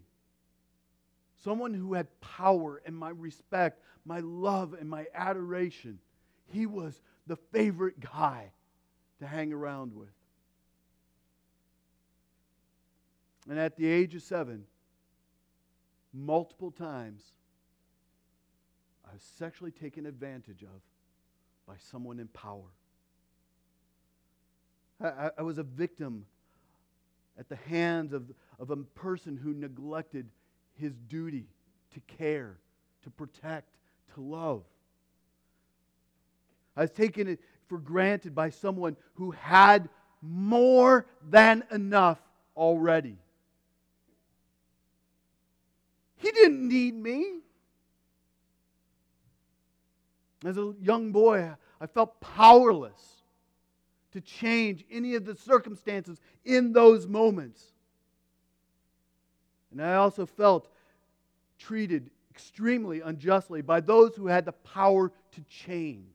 Someone 1.42 1.72
who 1.72 1.94
had 1.94 2.08
power 2.20 2.82
and 2.84 2.94
my 2.96 3.10
respect, 3.10 3.82
my 4.04 4.20
love 4.20 4.74
and 4.74 4.88
my 4.88 5.06
adoration. 5.14 5.98
He 6.46 6.66
was 6.66 7.00
the 7.26 7.36
favorite 7.36 8.00
guy 8.00 8.52
to 9.20 9.26
hang 9.26 9.52
around 9.52 9.94
with. 9.94 10.08
And 13.48 13.58
at 13.58 13.76
the 13.76 13.86
age 13.86 14.14
of 14.14 14.22
seven, 14.22 14.64
multiple 16.12 16.70
times, 16.70 17.22
I 19.08 19.14
was 19.14 19.22
sexually 19.38 19.72
taken 19.72 20.06
advantage 20.06 20.62
of 20.62 20.82
by 21.66 21.74
someone 21.90 22.18
in 22.18 22.28
power. 22.28 22.70
I, 25.02 25.30
I 25.38 25.42
was 25.42 25.58
a 25.58 25.62
victim 25.62 26.26
at 27.38 27.48
the 27.48 27.56
hands 27.56 28.12
of, 28.12 28.30
of 28.58 28.70
a 28.70 28.76
person 28.76 29.36
who 29.36 29.54
neglected 29.54 30.28
his 30.74 30.92
duty 31.08 31.46
to 31.94 32.00
care, 32.00 32.58
to 33.02 33.10
protect, 33.10 33.76
to 34.14 34.20
love. 34.20 34.62
I 36.76 36.82
was 36.82 36.90
taken 36.90 37.28
it 37.28 37.40
for 37.68 37.78
granted 37.78 38.34
by 38.34 38.50
someone 38.50 38.96
who 39.14 39.30
had 39.32 39.88
more 40.22 41.06
than 41.28 41.64
enough 41.70 42.18
already. 42.56 43.16
He 46.16 46.30
didn't 46.30 46.68
need 46.68 46.94
me. 46.94 47.38
As 50.44 50.56
a 50.56 50.74
young 50.80 51.12
boy, 51.12 51.50
I 51.80 51.86
felt 51.86 52.20
powerless 52.20 53.19
to 54.12 54.20
change 54.20 54.84
any 54.90 55.14
of 55.14 55.24
the 55.24 55.34
circumstances 55.34 56.20
in 56.44 56.72
those 56.72 57.06
moments. 57.06 57.62
And 59.70 59.80
I 59.80 59.94
also 59.94 60.26
felt 60.26 60.68
treated 61.58 62.10
extremely 62.30 63.00
unjustly 63.00 63.62
by 63.62 63.80
those 63.80 64.16
who 64.16 64.26
had 64.26 64.44
the 64.44 64.52
power 64.52 65.12
to 65.32 65.40
change. 65.42 66.06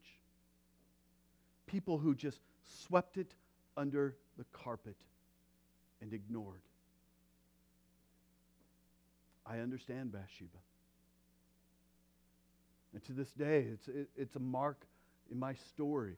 People 1.67 1.97
who 1.97 2.15
just 2.15 2.39
swept 2.63 3.17
it 3.17 3.33
under 3.77 4.15
the 4.37 4.45
carpet 4.51 4.95
and 6.01 6.13
ignored. 6.13 6.61
I 9.45 9.59
understand 9.59 10.11
Bathsheba. 10.11 10.57
And 12.93 13.03
to 13.05 13.11
this 13.11 13.31
day, 13.33 13.67
it's, 13.71 13.87
it, 13.87 14.09
it's 14.15 14.35
a 14.35 14.39
mark 14.39 14.85
in 15.31 15.37
my 15.37 15.53
story. 15.53 16.15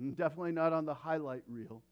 Mm, 0.00 0.16
definitely 0.16 0.52
not 0.52 0.72
on 0.72 0.84
the 0.84 0.94
highlight 0.94 1.42
reel 1.48 1.82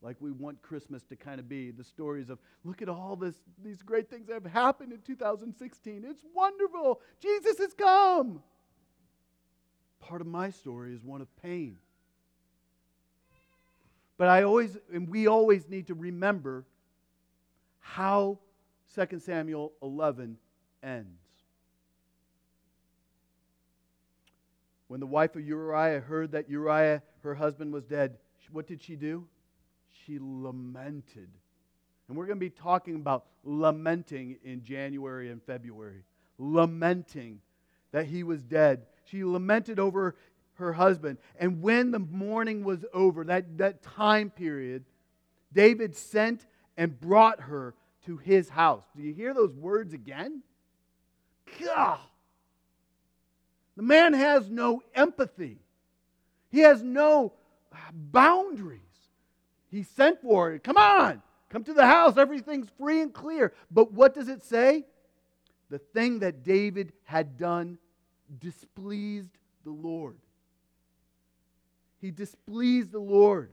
like 0.00 0.16
we 0.20 0.30
want 0.30 0.62
Christmas 0.62 1.02
to 1.04 1.16
kind 1.16 1.40
of 1.40 1.48
be 1.48 1.70
the 1.70 1.82
stories 1.82 2.30
of 2.30 2.38
look 2.64 2.82
at 2.82 2.88
all 2.88 3.16
this 3.16 3.34
these 3.62 3.82
great 3.82 4.08
things 4.08 4.26
that 4.28 4.34
have 4.34 4.46
happened 4.46 4.92
in 4.92 5.00
2016. 5.00 6.04
It's 6.08 6.24
wonderful. 6.34 7.00
Jesus 7.20 7.58
has 7.58 7.74
come. 7.74 8.42
Part 10.00 10.20
of 10.20 10.26
my 10.26 10.50
story 10.50 10.94
is 10.94 11.02
one 11.02 11.20
of 11.20 11.28
pain. 11.42 11.76
But 14.16 14.28
I 14.28 14.44
always 14.44 14.76
and 14.92 15.08
we 15.08 15.26
always 15.26 15.68
need 15.68 15.88
to 15.88 15.94
remember 15.94 16.64
how 17.80 18.38
2 18.94 19.18
Samuel 19.18 19.72
11 19.82 20.36
ends. 20.82 21.08
When 24.86 25.00
the 25.00 25.06
wife 25.06 25.36
of 25.36 25.46
Uriah 25.46 26.00
heard 26.00 26.32
that 26.32 26.48
Uriah, 26.48 27.02
her 27.28 27.34
husband, 27.34 27.72
was 27.72 27.84
dead, 27.84 28.18
what 28.50 28.66
did 28.66 28.82
she 28.82 28.96
do? 28.96 29.26
She 30.04 30.18
lamented. 30.20 31.28
And 32.08 32.16
we're 32.16 32.26
going 32.26 32.38
to 32.38 32.40
be 32.40 32.50
talking 32.50 32.96
about 32.96 33.26
lamenting 33.44 34.38
in 34.42 34.64
January 34.64 35.30
and 35.30 35.42
February. 35.42 36.04
Lamenting 36.38 37.40
that 37.92 38.06
he 38.06 38.22
was 38.22 38.42
dead. 38.42 38.86
She 39.04 39.24
lamented 39.24 39.78
over 39.78 40.16
her 40.54 40.72
husband. 40.72 41.18
And 41.38 41.62
when 41.62 41.90
the 41.90 41.98
mourning 41.98 42.64
was 42.64 42.84
over, 42.92 43.24
that, 43.24 43.58
that 43.58 43.82
time 43.82 44.30
period, 44.30 44.84
David 45.52 45.94
sent 45.94 46.46
and 46.76 46.98
brought 46.98 47.40
her 47.40 47.74
to 48.06 48.16
his 48.16 48.48
house. 48.48 48.84
Do 48.96 49.02
you 49.02 49.12
hear 49.12 49.34
those 49.34 49.52
words 49.52 49.92
again? 49.92 50.42
God. 51.62 51.98
The 53.76 53.82
man 53.82 54.12
has 54.12 54.50
no 54.50 54.82
empathy, 54.94 55.58
he 56.50 56.60
has 56.60 56.82
no 56.82 57.32
boundaries. 57.92 58.80
He 59.70 59.82
sent 59.82 60.22
for 60.22 60.52
it. 60.52 60.64
Come 60.64 60.76
on, 60.76 61.22
come 61.50 61.64
to 61.64 61.74
the 61.74 61.86
house. 61.86 62.16
Everything's 62.16 62.68
free 62.78 63.00
and 63.00 63.12
clear. 63.12 63.52
But 63.70 63.92
what 63.92 64.14
does 64.14 64.28
it 64.28 64.42
say? 64.42 64.84
The 65.70 65.78
thing 65.78 66.20
that 66.20 66.44
David 66.44 66.92
had 67.04 67.36
done 67.36 67.78
displeased 68.40 69.36
the 69.64 69.70
Lord. 69.70 70.16
He 72.00 72.10
displeased 72.10 72.92
the 72.92 73.00
Lord. 73.00 73.50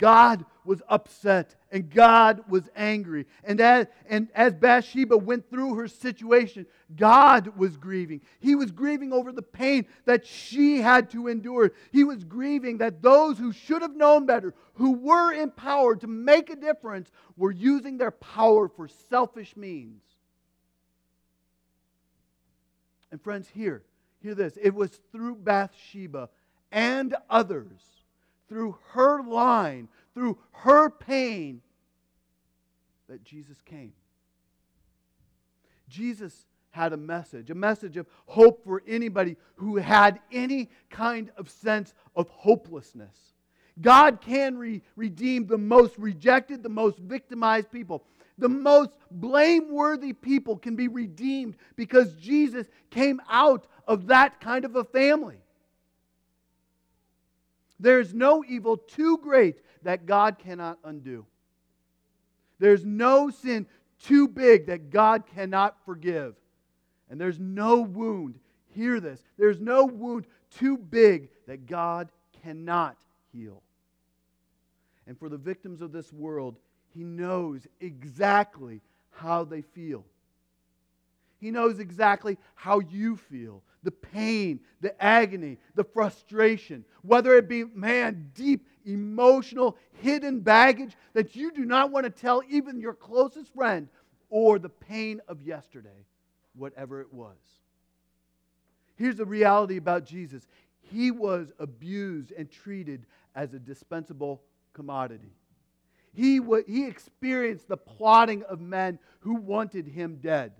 God 0.00 0.46
was 0.64 0.82
upset 0.88 1.54
and 1.70 1.90
God 1.90 2.42
was 2.48 2.62
angry. 2.74 3.26
And 3.44 3.60
as, 3.60 3.86
and 4.08 4.28
as 4.34 4.54
Bathsheba 4.54 5.16
went 5.16 5.50
through 5.50 5.74
her 5.74 5.86
situation, 5.86 6.66
God 6.96 7.58
was 7.58 7.76
grieving. 7.76 8.22
He 8.40 8.54
was 8.54 8.70
grieving 8.70 9.12
over 9.12 9.30
the 9.30 9.42
pain 9.42 9.86
that 10.06 10.26
she 10.26 10.80
had 10.80 11.10
to 11.10 11.28
endure. 11.28 11.72
He 11.92 12.02
was 12.02 12.24
grieving 12.24 12.78
that 12.78 13.02
those 13.02 13.38
who 13.38 13.52
should 13.52 13.82
have 13.82 13.94
known 13.94 14.24
better, 14.24 14.54
who 14.74 14.92
were 14.92 15.32
empowered 15.32 16.00
to 16.00 16.06
make 16.06 16.48
a 16.48 16.56
difference, 16.56 17.10
were 17.36 17.52
using 17.52 17.98
their 17.98 18.10
power 18.10 18.68
for 18.68 18.88
selfish 19.10 19.54
means. 19.56 20.00
And 23.12 23.20
friends, 23.20 23.48
here, 23.52 23.82
hear 24.22 24.34
this. 24.34 24.56
It 24.60 24.74
was 24.74 24.98
through 25.12 25.36
Bathsheba 25.36 26.30
and 26.72 27.14
others, 27.28 27.99
through 28.50 28.76
her 28.88 29.22
line, 29.22 29.88
through 30.12 30.36
her 30.50 30.90
pain, 30.90 31.62
that 33.08 33.24
Jesus 33.24 33.62
came. 33.64 33.92
Jesus 35.88 36.46
had 36.70 36.92
a 36.92 36.96
message, 36.96 37.50
a 37.50 37.54
message 37.54 37.96
of 37.96 38.06
hope 38.26 38.64
for 38.64 38.82
anybody 38.86 39.36
who 39.54 39.76
had 39.76 40.18
any 40.32 40.68
kind 40.90 41.30
of 41.36 41.48
sense 41.48 41.94
of 42.16 42.28
hopelessness. 42.28 43.16
God 43.80 44.20
can 44.20 44.58
re- 44.58 44.82
redeem 44.96 45.46
the 45.46 45.58
most 45.58 45.96
rejected, 45.96 46.62
the 46.62 46.68
most 46.68 46.98
victimized 46.98 47.70
people. 47.70 48.04
The 48.36 48.48
most 48.48 48.90
blameworthy 49.12 50.12
people 50.12 50.56
can 50.56 50.74
be 50.74 50.88
redeemed 50.88 51.56
because 51.76 52.14
Jesus 52.14 52.66
came 52.90 53.20
out 53.30 53.66
of 53.86 54.08
that 54.08 54.40
kind 54.40 54.64
of 54.64 54.74
a 54.74 54.84
family. 54.84 55.38
There's 57.80 58.12
no 58.12 58.44
evil 58.46 58.76
too 58.76 59.18
great 59.18 59.56
that 59.82 60.06
God 60.06 60.38
cannot 60.38 60.78
undo. 60.84 61.24
There's 62.58 62.84
no 62.84 63.30
sin 63.30 63.66
too 64.02 64.28
big 64.28 64.66
that 64.66 64.90
God 64.90 65.24
cannot 65.34 65.76
forgive. 65.84 66.34
And 67.08 67.20
there's 67.20 67.40
no 67.40 67.80
wound, 67.80 68.38
hear 68.74 69.00
this, 69.00 69.22
there's 69.38 69.60
no 69.60 69.86
wound 69.86 70.26
too 70.50 70.76
big 70.76 71.30
that 71.46 71.66
God 71.66 72.10
cannot 72.44 72.96
heal. 73.32 73.62
And 75.06 75.18
for 75.18 75.28
the 75.28 75.38
victims 75.38 75.80
of 75.80 75.90
this 75.90 76.12
world, 76.12 76.56
He 76.94 77.02
knows 77.02 77.66
exactly 77.80 78.82
how 79.10 79.44
they 79.44 79.62
feel. 79.62 80.04
He 81.40 81.50
knows 81.50 81.78
exactly 81.78 82.36
how 82.54 82.80
you 82.80 83.16
feel 83.16 83.62
the 83.82 83.90
pain, 83.90 84.60
the 84.80 85.00
agony, 85.02 85.58
the 85.74 85.84
frustration, 85.84 86.84
whether 87.02 87.34
it 87.34 87.48
be, 87.48 87.64
man, 87.64 88.30
deep 88.34 88.66
emotional, 88.84 89.76
hidden 89.92 90.40
baggage 90.40 90.96
that 91.14 91.36
you 91.36 91.52
do 91.52 91.64
not 91.64 91.90
want 91.90 92.04
to 92.04 92.10
tell 92.10 92.42
even 92.48 92.80
your 92.80 92.94
closest 92.94 93.52
friend, 93.54 93.88
or 94.28 94.58
the 94.58 94.68
pain 94.68 95.20
of 95.28 95.42
yesterday, 95.42 96.06
whatever 96.54 97.00
it 97.00 97.12
was. 97.12 97.36
Here's 98.96 99.16
the 99.16 99.24
reality 99.24 99.76
about 99.76 100.04
Jesus 100.04 100.46
He 100.80 101.10
was 101.10 101.52
abused 101.58 102.32
and 102.32 102.50
treated 102.50 103.06
as 103.34 103.54
a 103.54 103.58
dispensable 103.58 104.42
commodity. 104.72 105.32
He, 106.12 106.38
w- 106.38 106.64
he 106.66 106.86
experienced 106.86 107.68
the 107.68 107.76
plotting 107.76 108.42
of 108.44 108.60
men 108.60 108.98
who 109.20 109.34
wanted 109.34 109.86
him 109.86 110.18
dead 110.20 110.52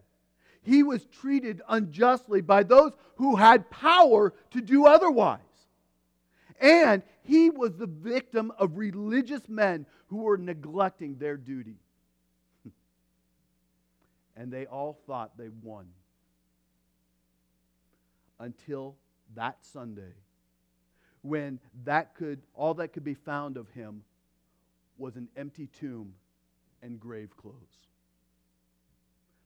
he 0.62 0.82
was 0.82 1.04
treated 1.06 1.62
unjustly 1.68 2.40
by 2.40 2.62
those 2.62 2.92
who 3.16 3.36
had 3.36 3.70
power 3.70 4.34
to 4.50 4.60
do 4.60 4.86
otherwise. 4.86 5.40
And 6.60 7.02
he 7.22 7.48
was 7.48 7.76
the 7.76 7.86
victim 7.86 8.52
of 8.58 8.76
religious 8.76 9.48
men 9.48 9.86
who 10.08 10.18
were 10.18 10.36
neglecting 10.36 11.16
their 11.16 11.36
duty. 11.36 11.76
and 14.36 14.52
they 14.52 14.66
all 14.66 14.98
thought 15.06 15.38
they 15.38 15.48
won. 15.62 15.86
Until 18.38 18.96
that 19.34 19.58
Sunday, 19.64 20.14
when 21.22 21.58
that 21.84 22.14
could, 22.14 22.42
all 22.54 22.74
that 22.74 22.92
could 22.92 23.04
be 23.04 23.14
found 23.14 23.56
of 23.56 23.68
him 23.70 24.02
was 24.98 25.16
an 25.16 25.28
empty 25.36 25.66
tomb 25.66 26.14
and 26.82 26.98
grave 26.98 27.36
clothes. 27.36 27.89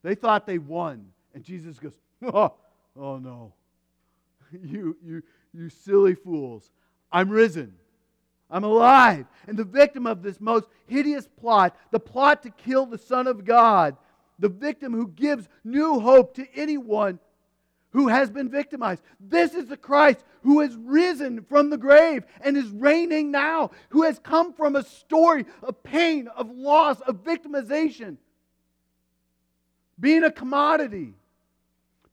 They 0.04 0.14
thought 0.14 0.46
they 0.46 0.58
won. 0.58 1.06
And 1.34 1.42
Jesus 1.42 1.80
goes, 1.80 1.94
Oh, 2.22 2.52
oh 2.96 3.18
no. 3.18 3.52
You, 4.62 4.96
you, 5.04 5.22
you 5.52 5.68
silly 5.68 6.14
fools. 6.14 6.70
I'm 7.10 7.28
risen. 7.28 7.74
I'm 8.48 8.62
alive. 8.62 9.26
And 9.48 9.56
the 9.56 9.64
victim 9.64 10.06
of 10.06 10.22
this 10.22 10.40
most 10.40 10.66
hideous 10.86 11.26
plot, 11.26 11.76
the 11.90 11.98
plot 11.98 12.44
to 12.44 12.50
kill 12.50 12.86
the 12.86 12.98
Son 12.98 13.26
of 13.26 13.44
God, 13.44 13.96
the 14.38 14.48
victim 14.48 14.92
who 14.92 15.08
gives 15.08 15.48
new 15.64 15.98
hope 15.98 16.36
to 16.36 16.46
anyone 16.54 17.18
who 17.90 18.06
has 18.06 18.30
been 18.30 18.48
victimized. 18.48 19.02
This 19.18 19.54
is 19.54 19.66
the 19.66 19.76
Christ 19.76 20.22
who 20.44 20.60
has 20.60 20.76
risen 20.76 21.42
from 21.48 21.70
the 21.70 21.78
grave 21.78 22.24
and 22.40 22.56
is 22.56 22.68
reigning 22.68 23.32
now, 23.32 23.72
who 23.88 24.02
has 24.02 24.20
come 24.20 24.52
from 24.52 24.76
a 24.76 24.84
story 24.84 25.46
of 25.64 25.82
pain, 25.82 26.28
of 26.28 26.48
loss, 26.50 27.00
of 27.00 27.24
victimization 27.24 28.18
being 29.98 30.24
a 30.24 30.30
commodity. 30.30 31.14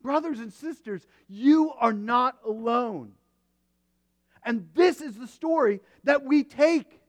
Brothers 0.02 0.40
and 0.40 0.52
sisters, 0.52 1.06
you 1.28 1.72
are 1.80 1.94
not 1.94 2.38
alone. 2.46 3.14
And 4.44 4.68
this 4.74 5.02
is 5.02 5.16
the 5.16 5.28
story 5.28 5.82
that 6.04 6.24
we 6.24 6.44
take 6.44 7.00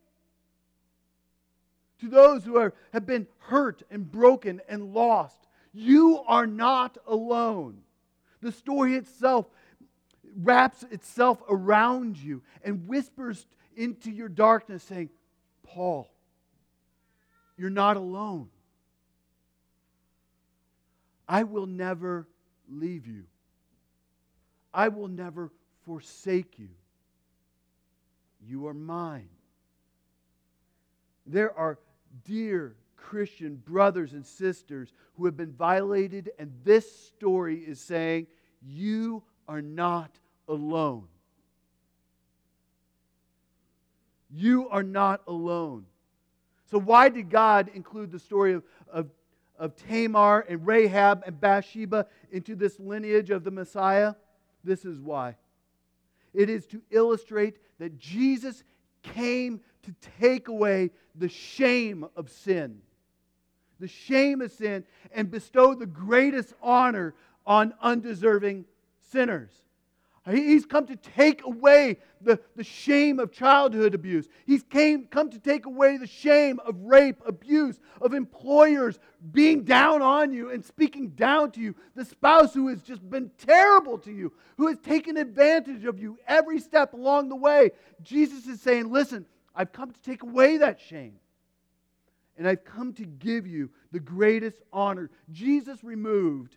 to 2.01 2.09
those 2.09 2.45
who 2.45 2.59
are, 2.59 2.75
have 2.93 3.07
been 3.07 3.27
hurt 3.39 3.83
and 3.91 4.11
broken 4.11 4.61
and 4.69 4.93
lost. 4.93 5.47
You 5.73 6.23
are 6.27 6.47
not 6.47 6.99
alone. 7.07 7.79
The 8.43 8.53
story 8.53 8.97
itself 8.97 9.47
wraps 10.37 10.85
itself 10.91 11.43
around 11.49 12.19
you 12.19 12.43
and 12.65 12.87
whispers 12.89 13.47
into 13.77 14.11
your 14.11 14.29
darkness, 14.29 14.83
saying, 14.83 15.11
Paul, 15.63 16.11
you're 17.57 17.71
not 17.71 17.97
alone. 17.97 18.49
I 21.29 21.45
will 21.45 21.67
never 21.67 22.29
leave 22.69 23.07
you. 23.07 23.25
I 24.75 24.89
will 24.89 25.09
never 25.09 25.51
forsake 25.85 26.59
you. 26.59 26.69
You 28.47 28.67
are 28.67 28.75
mine. 28.75 29.29
There 31.27 31.57
are 31.57 31.79
dear 32.25 32.75
Christian 32.97 33.57
brothers 33.57 34.13
and 34.13 34.25
sisters 34.25 34.93
who 35.17 35.27
have 35.27 35.37
been 35.37 35.53
violated, 35.53 36.31
and 36.39 36.53
this 36.65 36.91
story 37.07 37.59
is 37.59 37.81
saying, 37.81 38.27
You 38.65 39.23
are 39.47 39.63
not 39.63 40.19
alone. 40.49 41.09
You 44.31 44.69
are 44.71 44.83
not 44.83 45.21
alone. 45.27 45.85
So, 46.71 46.79
why 46.79 47.11
did 47.11 47.29
God 47.29 47.71
include 47.75 48.11
the 48.11 48.19
story 48.19 48.55
of, 48.55 48.63
of 48.91 49.11
of 49.63 49.77
Tamar 49.77 50.41
and 50.49 50.67
Rahab 50.67 51.23
and 51.25 51.41
Bathsheba 51.41 52.09
into 52.33 52.57
this 52.57 52.81
lineage 52.81 53.31
of 53.31 53.45
the 53.45 53.53
Messiah? 53.53 54.15
This 54.65 54.85
is 54.85 54.99
why. 54.99 55.37
It 56.35 56.51
is 56.51 56.67
to 56.67 56.83
illustrate 56.91 57.59
that 57.79 57.97
Jesus 57.97 58.65
came 59.05 59.61
to 59.85 59.95
take 60.19 60.49
away 60.49 60.91
the 61.15 61.29
shame 61.29 62.05
of 62.17 62.29
sin. 62.29 62.81
The 63.79 63.87
shame 63.87 64.41
of 64.41 64.51
sin 64.51 64.85
and 65.13 65.31
bestow 65.31 65.75
the 65.75 65.87
greatest 65.87 66.55
honor 66.61 67.15
on 67.47 67.73
undeserving 67.81 68.65
sinners. 69.13 69.53
He's 70.31 70.65
come 70.65 70.87
to 70.87 70.95
take 70.95 71.45
away 71.45 71.99
the, 72.21 72.39
the 72.55 72.63
shame 72.63 73.19
of 73.19 73.33
childhood 73.33 73.93
abuse. 73.93 74.29
He's 74.47 74.63
came, 74.63 75.07
come 75.07 75.31
to 75.31 75.39
take 75.41 75.67
away 75.67 75.97
the 75.97 76.07
shame 76.07 76.61
of 76.65 76.79
rape, 76.79 77.21
abuse, 77.27 77.81
of 78.01 78.15
employers 78.15 79.01
being 79.33 79.65
down 79.65 80.01
on 80.01 80.33
you 80.33 80.51
and 80.51 80.65
speaking 80.65 81.09
down 81.09 81.51
to 81.53 81.61
you, 81.61 81.75
the 81.97 82.05
spouse 82.05 82.55
who 82.55 82.69
has 82.69 82.83
just 82.83 83.09
been 83.11 83.33
terrible 83.37 83.99
to 83.99 84.13
you, 84.13 84.33
who 84.59 84.69
has 84.69 84.79
taken 84.79 85.17
advantage 85.17 85.85
of 85.85 85.99
you 85.99 86.17
every 86.29 86.61
step 86.61 86.95
along 86.95 87.29
the 87.29 87.37
way. 87.37 87.73
Jesus 88.01 88.47
is 88.47 88.61
saying, 88.61 88.93
Listen, 88.93 89.27
I've 89.57 89.73
come 89.73 89.91
to 89.91 90.01
take 90.03 90.23
away 90.23 90.59
that 90.59 90.81
shame. 90.81 91.15
And 92.39 92.47
I've 92.47 92.65
come 92.65 92.93
to 92.95 93.05
give 93.05 93.47
you 93.47 93.71
the 93.91 94.01
greatest 94.01 94.63
honor. 94.73 95.11
Jesus 95.33 95.83
removed 95.83 96.57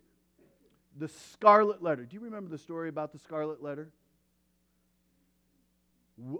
the 0.97 1.07
scarlet 1.07 1.83
letter. 1.83 2.05
Do 2.05 2.15
you 2.15 2.21
remember 2.21 2.49
the 2.49 2.57
story 2.57 2.89
about 2.89 3.11
the 3.11 3.19
scarlet 3.19 3.61
letter? 3.61 3.89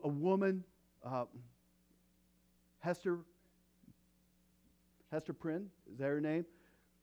A 0.03 0.07
woman, 0.07 0.63
uh, 1.05 1.25
Hester, 2.79 3.19
Hester 5.11 5.33
Prynne, 5.33 5.69
is 5.91 5.99
that 5.99 6.05
her 6.05 6.21
name? 6.21 6.45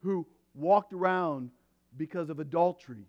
Who 0.02 0.26
walked 0.54 0.92
around 0.92 1.50
because 1.96 2.30
of 2.30 2.38
adultery. 2.38 3.06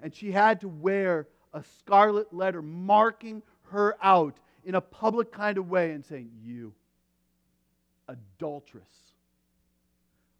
And 0.00 0.14
she 0.14 0.32
had 0.32 0.60
to 0.60 0.68
wear 0.68 1.28
a 1.52 1.62
scarlet 1.78 2.32
letter 2.32 2.62
marking 2.62 3.42
her 3.70 3.96
out 4.02 4.36
in 4.64 4.74
a 4.74 4.80
public 4.80 5.32
kind 5.32 5.58
of 5.58 5.68
way 5.68 5.92
and 5.92 6.04
saying, 6.04 6.30
You, 6.42 6.74
adulteress. 8.08 8.82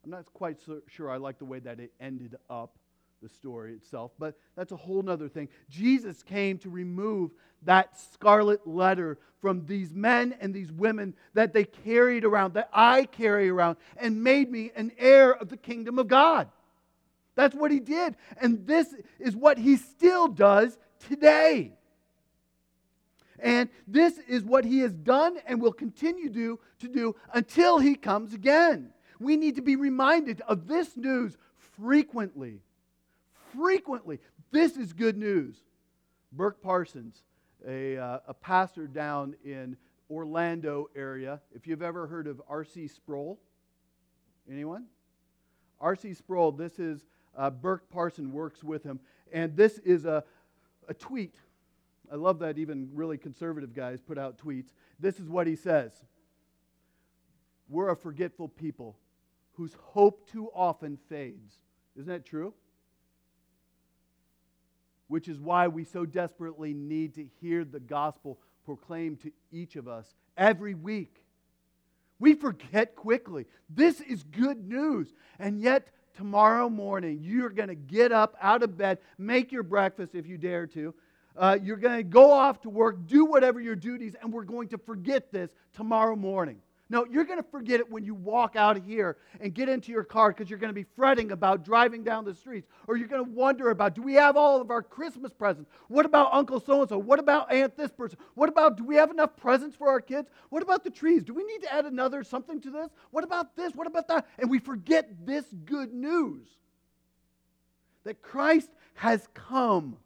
I'm 0.05 0.11
not 0.11 0.27
quite 0.35 0.61
so 0.61 0.81
sure 0.87 1.11
I 1.11 1.16
like 1.16 1.39
the 1.39 1.47
way 1.47 1.61
that 1.61 1.81
it 1.81 1.93
ended 1.99 2.37
up, 2.51 2.77
the 3.25 3.31
story 3.31 3.72
itself, 3.72 4.12
but 4.18 4.37
that's 4.55 4.70
a 4.70 4.77
whole 4.77 5.09
other 5.09 5.29
thing. 5.29 5.49
Jesus 5.70 6.22
came 6.22 6.59
to 6.59 6.68
remove 6.68 7.31
that 7.62 7.99
scarlet 8.12 8.66
letter 8.66 9.18
from 9.41 9.64
these 9.64 9.95
men 9.95 10.35
and 10.41 10.53
these 10.53 10.70
women 10.70 11.14
that 11.33 11.55
they 11.55 11.64
carried 11.64 12.27
around, 12.27 12.53
that 12.53 12.68
I 12.70 13.07
carry 13.07 13.49
around, 13.49 13.79
and 13.97 14.22
made 14.22 14.51
me 14.51 14.72
an 14.77 14.93
heir 14.99 15.33
of 15.33 15.49
the 15.49 15.57
kingdom 15.57 15.99
of 15.99 16.07
God. 16.07 16.51
That's 17.35 17.55
what 17.55 17.70
he 17.70 17.81
did. 17.81 18.14
And 18.43 18.66
this 18.66 18.95
is 19.18 19.35
what 19.35 19.57
he 19.57 19.77
still 19.77 20.29
does 20.29 20.77
today. 21.09 21.72
And 23.39 23.70
this 23.89 24.18
is 24.29 24.45
what 24.45 24.66
he 24.66 24.81
has 24.81 24.93
done 24.93 25.39
and 25.47 25.62
will 25.62 25.72
continue 25.72 26.31
to, 26.31 26.61
to 26.81 26.89
do 26.89 27.16
until 27.33 27.79
he 27.79 27.95
comes 27.95 28.35
again. 28.35 28.91
We 29.18 29.39
need 29.39 29.57
to 29.57 29.62
be 29.62 29.77
reminded 29.77 30.43
of 30.43 30.68
this 30.68 30.95
news 30.95 31.39
frequently. 31.79 32.61
Frequently. 33.57 34.20
This 34.50 34.76
is 34.76 34.92
good 34.92 35.16
news. 35.16 35.57
Burk 36.32 36.62
Parsons, 36.62 37.22
a, 37.66 37.96
uh, 37.96 38.18
a 38.28 38.34
pastor 38.34 38.86
down 38.86 39.34
in 39.44 39.76
Orlando 40.11 40.90
area. 40.96 41.40
If 41.55 41.66
you've 41.66 41.82
ever 41.82 42.07
heard 42.07 42.26
of 42.26 42.42
R.C. 42.48 42.88
Sproul, 42.88 43.38
anyone? 44.50 44.86
R.C. 45.80 46.14
Sproul, 46.14 46.52
this 46.52 46.78
is 46.78 47.07
uh, 47.36 47.50
Burk 47.50 47.88
Parson 47.90 48.32
works 48.32 48.62
with 48.62 48.82
him. 48.82 49.00
And 49.32 49.57
this 49.57 49.78
is 49.78 50.05
a, 50.05 50.24
a 50.88 50.94
tweet. 50.94 51.34
I 52.12 52.16
love 52.16 52.38
that 52.40 52.59
even 52.59 52.90
really 52.92 53.18
conservative 53.18 53.74
guys 53.74 54.00
put 54.00 54.18
out 54.18 54.38
tweets. 54.38 54.68
This 55.00 55.18
is 55.18 55.28
what 55.28 55.46
he 55.46 55.57
says 55.57 55.92
We're 57.68 57.90
a 57.90 57.96
forgetful 57.96 58.48
people 58.48 58.96
whose 59.52 59.74
hope 59.80 60.28
too 60.30 60.50
often 60.55 60.98
fades. 61.09 61.55
Isn't 61.96 62.09
that 62.09 62.26
true? 62.26 62.55
Which 65.09 65.28
is 65.28 65.38
why 65.38 65.68
we 65.68 65.84
so 65.84 66.07
desperately 66.07 66.72
need 66.72 67.14
to 67.14 67.26
hear 67.40 67.64
the 67.64 67.80
gospel 67.80 68.38
proclaimed 68.64 69.20
to 69.20 69.32
each 69.52 69.76
of 69.76 69.86
us 69.86 70.14
every 70.36 70.74
week. 70.74 71.24
We 72.18 72.34
forget 72.34 72.96
quickly. 72.96 73.46
This 73.68 74.00
is 74.00 74.22
good 74.22 74.66
news. 74.66 75.12
And 75.38 75.61
yet, 75.61 75.88
tomorrow 76.16 76.68
morning, 76.68 77.18
you're 77.20 77.50
going 77.50 77.68
to 77.68 77.74
get 77.74 78.12
up 78.12 78.36
out 78.40 78.62
of 78.62 78.78
bed, 78.78 78.98
make 79.18 79.52
your 79.52 79.62
breakfast 79.62 80.14
if 80.14 80.26
you 80.26 80.38
dare 80.38 80.66
to. 80.68 80.94
Uh, 81.36 81.59
you're 81.61 81.76
going 81.76 81.96
to 81.96 82.05
go 82.05 82.30
off 82.30 82.61
to 82.61 82.70
work, 82.70 83.07
do 83.07 83.24
whatever 83.24 83.61
your 83.61 83.74
duties, 83.74 84.14
and 84.22 84.32
we're 84.32 84.44
going 84.44 84.68
to 84.68 84.78
forget 84.78 85.32
this 85.32 85.50
tomorrow 85.74 86.14
morning. 86.14 86.59
No, 86.91 87.07
you're 87.11 87.24
going 87.24 87.43
to 87.43 87.49
forget 87.51 87.80
it 87.80 87.91
when 87.91 88.05
you 88.05 88.14
walk 88.14 88.57
out 88.57 88.76
of 88.76 88.85
here 88.85 89.16
and 89.41 89.55
get 89.55 89.70
into 89.70 89.91
your 89.91 90.05
car 90.05 90.30
because 90.30 90.51
you're 90.51 90.59
going 90.59 90.68
to 90.70 90.74
be 90.74 90.85
fretting 90.95 91.32
about 91.32 91.64
driving 91.64 92.05
down 92.05 92.26
the 92.26 92.35
streets. 92.35 92.68
Or 92.87 92.97
you're 92.97 93.09
going 93.09 93.24
to 93.24 93.30
wonder 93.30 93.70
about 93.70 93.95
do 93.95 94.03
we 94.03 94.14
have 94.14 94.37
all 94.37 94.61
of 94.61 94.70
our 94.70 94.82
Christmas 94.82 95.32
presents? 95.32 95.70
What 95.89 96.05
about 96.05 96.28
Uncle 96.32 96.61
so 96.61 96.80
and 96.80 96.89
so? 96.89 96.99
What 96.99 97.18
about 97.18 97.51
Aunt 97.51 97.74
this 97.76 97.91
person? 97.91 98.18
What 98.35 98.51
about 98.51 98.76
do 98.76 98.85
we 98.85 98.97
have 98.97 99.11
enough 99.11 99.35
presents 99.35 99.74
for 99.74 99.89
our 99.89 100.01
kids? 100.01 100.28
What 100.51 100.62
about 100.62 100.85
the 100.85 100.91
trees? 100.91 101.24
Do 101.24 101.32
we 101.32 101.45
need 101.45 101.62
to 101.62 101.72
add 101.72 101.87
another 101.87 102.22
something 102.22 102.61
to 102.61 102.70
this? 102.70 102.91
What 103.11 103.24
about 103.24 103.57
this? 103.57 103.74
What 103.74 103.87
about 103.87 104.07
that? 104.09 104.26
And 104.39 104.51
we 104.51 104.59
forget 104.59 105.09
this 105.24 105.47
good 105.64 105.95
news 105.95 106.47
that 108.05 108.20
Christ 108.20 108.68
has 108.95 109.26
come. 109.32 109.97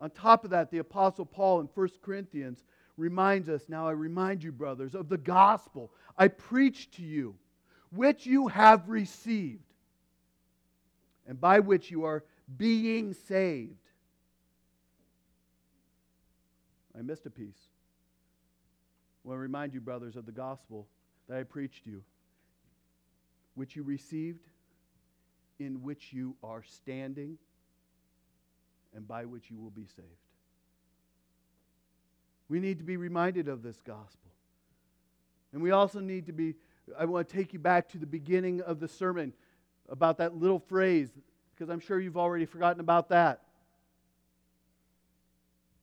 On 0.00 0.10
top 0.10 0.44
of 0.44 0.50
that, 0.50 0.70
the 0.70 0.78
Apostle 0.78 1.26
Paul 1.26 1.60
in 1.60 1.68
1 1.74 1.88
Corinthians 2.02 2.64
reminds 2.96 3.48
us 3.48 3.68
now 3.68 3.86
I 3.86 3.92
remind 3.92 4.42
you, 4.42 4.52
brothers, 4.52 4.94
of 4.94 5.08
the 5.08 5.18
gospel 5.18 5.92
I 6.16 6.28
preached 6.28 6.94
to 6.94 7.02
you, 7.02 7.36
which 7.90 8.26
you 8.26 8.48
have 8.48 8.88
received, 8.88 9.74
and 11.26 11.40
by 11.40 11.60
which 11.60 11.90
you 11.90 12.04
are 12.04 12.24
being 12.56 13.12
saved. 13.12 13.76
I 16.98 17.02
missed 17.02 17.26
a 17.26 17.30
piece. 17.30 17.68
I 19.28 19.34
remind 19.34 19.74
you, 19.74 19.80
brothers, 19.80 20.16
of 20.16 20.26
the 20.26 20.32
gospel 20.32 20.88
that 21.28 21.38
I 21.38 21.44
preached 21.44 21.86
you, 21.86 22.02
which 23.54 23.76
you 23.76 23.82
received, 23.82 24.48
in 25.60 25.82
which 25.82 26.12
you 26.12 26.34
are 26.42 26.64
standing, 26.64 27.38
and 28.94 29.06
by 29.06 29.24
which 29.24 29.50
you 29.50 29.58
will 29.58 29.70
be 29.70 29.86
saved. 29.96 30.08
We 32.48 32.58
need 32.58 32.78
to 32.78 32.84
be 32.84 32.96
reminded 32.96 33.48
of 33.48 33.62
this 33.62 33.76
gospel. 33.86 34.30
And 35.52 35.62
we 35.62 35.70
also 35.70 36.00
need 36.00 36.26
to 36.26 36.32
be, 36.32 36.54
I 36.98 37.04
want 37.04 37.28
to 37.28 37.36
take 37.36 37.52
you 37.52 37.58
back 37.58 37.88
to 37.90 37.98
the 37.98 38.06
beginning 38.06 38.60
of 38.60 38.80
the 38.80 38.88
sermon 38.88 39.32
about 39.88 40.18
that 40.18 40.36
little 40.36 40.58
phrase, 40.58 41.10
because 41.54 41.68
I'm 41.68 41.80
sure 41.80 42.00
you've 42.00 42.16
already 42.16 42.46
forgotten 42.46 42.80
about 42.80 43.08
that. 43.10 43.42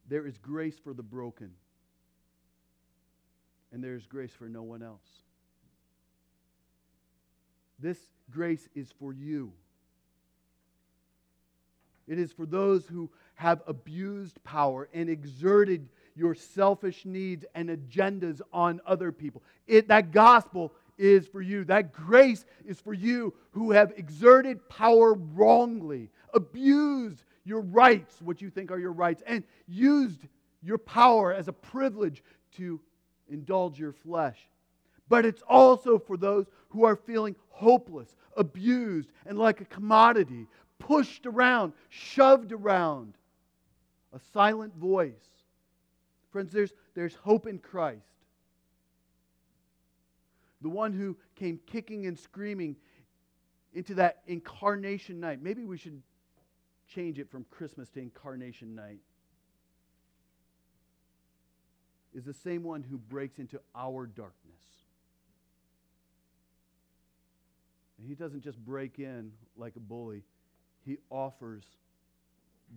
There 0.10 0.26
is 0.26 0.38
grace 0.38 0.78
for 0.82 0.94
the 0.94 1.04
broken, 1.04 1.52
and 3.74 3.84
there 3.84 3.96
is 3.96 4.06
grace 4.06 4.32
for 4.32 4.48
no 4.48 4.64
one 4.64 4.82
else. 4.82 5.04
This 7.80 7.98
grace 8.32 8.68
is 8.74 8.92
for 9.00 9.14
you. 9.14 9.52
It 12.08 12.20
is 12.20 12.32
for 12.32 12.46
those 12.46 12.86
who 12.88 13.10
have 13.36 13.62
abused 13.68 14.44
power 14.44 14.90
and 14.94 15.10
exerted 15.10 15.90
your 16.16 16.34
selfish 16.34 17.06
needs 17.06 17.46
and 17.54 17.70
agendas 17.70 18.42
on 18.52 18.82
other 18.86 19.12
people. 19.12 19.44
It, 19.68 19.88
that 19.90 20.12
gospel 20.12 20.74
is 20.98 21.28
for 21.28 21.42
you. 21.42 21.64
That 21.66 21.94
grace 21.94 22.46
is 22.66 22.80
for 22.80 22.94
you 22.94 23.34
who 23.52 23.72
have 23.72 23.94
exerted 23.98 24.68
power 24.70 25.14
wrongly, 25.14 26.10
abused 26.34 27.24
your 27.46 27.62
rights, 27.62 28.22
what 28.22 28.42
you 28.42 28.50
think 28.50 28.72
are 28.72 28.80
your 28.80 28.92
rights, 28.92 29.22
and 29.28 29.44
used 29.68 30.28
your 30.64 30.78
power 30.78 31.34
as 31.34 31.48
a 31.48 31.54
privilege 31.54 32.24
to 32.58 32.80
indulge 33.30 33.80
your 33.80 33.94
flesh. 33.94 34.38
But 35.10 35.26
it's 35.26 35.44
also 35.48 36.00
for 36.00 36.18
those 36.18 36.48
who 36.70 36.84
are 36.84 36.96
feeling 36.96 37.36
hopeless, 37.50 38.16
abused, 38.36 39.10
and 39.26 39.38
like 39.38 39.62
a 39.62 39.66
commodity, 39.66 40.48
pushed 40.80 41.26
around, 41.26 41.74
shoved 41.90 42.52
around. 42.52 43.14
A 44.14 44.20
silent 44.34 44.74
voice 44.76 45.38
Friends, 46.32 46.52
there's, 46.52 46.74
there's 46.94 47.16
hope 47.16 47.48
in 47.48 47.58
Christ. 47.58 48.06
The 50.62 50.70
one 50.70 50.94
who 50.94 51.18
came 51.36 51.60
kicking 51.66 52.06
and 52.06 52.20
screaming 52.20 52.76
into 53.74 53.96
that 53.96 54.20
incarnation 54.28 55.20
night. 55.20 55.42
Maybe 55.42 55.66
we 55.66 55.78
should 55.78 56.02
change 56.94 57.20
it 57.20 57.32
from 57.32 57.46
Christmas 57.50 57.90
to 57.90 58.02
incarnation 58.02 58.76
night. 58.76 59.00
Is 62.14 62.24
the 62.24 62.34
same 62.34 62.64
one 62.64 62.84
who 62.84 62.98
breaks 62.98 63.40
into 63.40 63.60
our 63.76 64.06
darkness. 64.06 64.62
And 67.98 68.08
he 68.08 68.16
doesn't 68.16 68.42
just 68.42 68.58
break 68.60 69.00
in 69.00 69.32
like 69.56 69.76
a 69.76 69.80
bully, 69.80 70.24
he 70.88 70.98
offers 71.10 71.66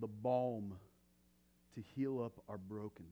the 0.01 0.07
balm 0.07 0.73
to 1.73 1.81
heal 1.95 2.21
up 2.21 2.33
our 2.49 2.57
brokenness. 2.57 3.07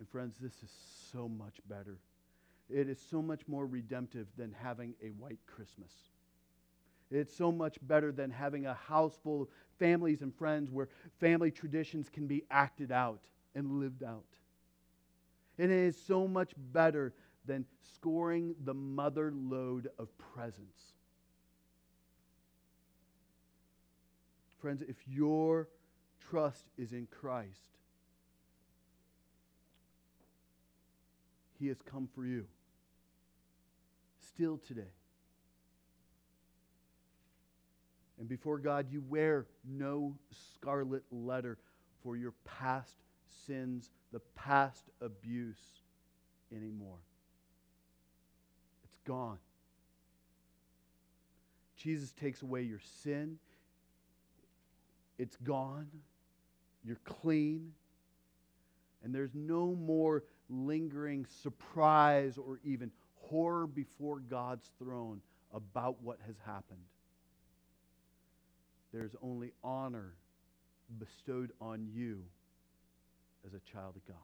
And 0.00 0.08
friends, 0.08 0.34
this 0.40 0.54
is 0.64 0.70
so 1.12 1.28
much 1.28 1.58
better. 1.68 1.98
It 2.68 2.88
is 2.88 2.98
so 3.10 3.22
much 3.22 3.42
more 3.46 3.66
redemptive 3.66 4.26
than 4.36 4.54
having 4.60 4.94
a 5.02 5.08
white 5.08 5.38
Christmas. 5.46 5.92
It's 7.12 7.36
so 7.36 7.52
much 7.52 7.78
better 7.82 8.10
than 8.10 8.30
having 8.30 8.66
a 8.66 8.74
house 8.74 9.16
full 9.22 9.42
of 9.42 9.48
families 9.78 10.22
and 10.22 10.34
friends 10.34 10.70
where 10.70 10.88
family 11.20 11.50
traditions 11.50 12.08
can 12.08 12.26
be 12.26 12.44
acted 12.50 12.90
out 12.90 13.20
and 13.54 13.78
lived 13.80 14.02
out. 14.02 14.24
And 15.58 15.70
it 15.70 15.78
is 15.78 15.96
so 15.96 16.26
much 16.26 16.52
better 16.56 17.12
than 17.44 17.66
scoring 17.94 18.54
the 18.64 18.74
mother 18.74 19.32
lode 19.34 19.88
of 19.98 20.08
presents. 20.18 20.99
Friends, 24.60 24.82
if 24.86 24.96
your 25.08 25.68
trust 26.30 26.66
is 26.76 26.92
in 26.92 27.06
Christ, 27.10 27.78
He 31.58 31.68
has 31.68 31.78
come 31.82 32.08
for 32.14 32.24
you. 32.24 32.46
still 34.34 34.58
today. 34.58 34.92
And 38.18 38.28
before 38.28 38.58
God, 38.58 38.86
you 38.90 39.02
wear 39.06 39.46
no 39.66 40.14
scarlet 40.54 41.02
letter 41.10 41.58
for 42.02 42.16
your 42.16 42.32
past 42.44 42.96
sins, 43.46 43.90
the 44.12 44.20
past 44.34 44.84
abuse 45.00 45.82
anymore. 46.54 46.98
It's 48.84 48.98
gone. 49.06 49.38
Jesus 51.76 52.12
takes 52.12 52.42
away 52.42 52.62
your 52.62 52.80
sin. 53.02 53.38
It's 55.20 55.36
gone. 55.36 55.86
You're 56.82 57.00
clean. 57.04 57.72
And 59.04 59.14
there's 59.14 59.34
no 59.34 59.74
more 59.74 60.24
lingering 60.48 61.26
surprise 61.42 62.38
or 62.38 62.58
even 62.64 62.90
horror 63.16 63.66
before 63.66 64.20
God's 64.20 64.70
throne 64.78 65.20
about 65.52 66.02
what 66.02 66.18
has 66.26 66.36
happened. 66.46 66.80
There's 68.94 69.14
only 69.22 69.52
honor 69.62 70.14
bestowed 70.98 71.52
on 71.60 71.86
you 71.92 72.22
as 73.46 73.52
a 73.52 73.60
child 73.70 73.96
of 73.96 74.06
God. 74.06 74.16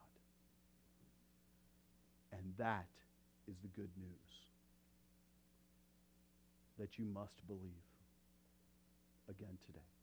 And 2.33 2.55
that 2.57 2.87
is 3.49 3.57
the 3.61 3.69
good 3.69 3.91
news 3.99 4.33
that 6.79 6.99
you 6.99 7.05
must 7.05 7.47
believe 7.47 7.61
again 9.29 9.59
today. 9.67 9.96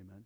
Amen. 0.00 0.24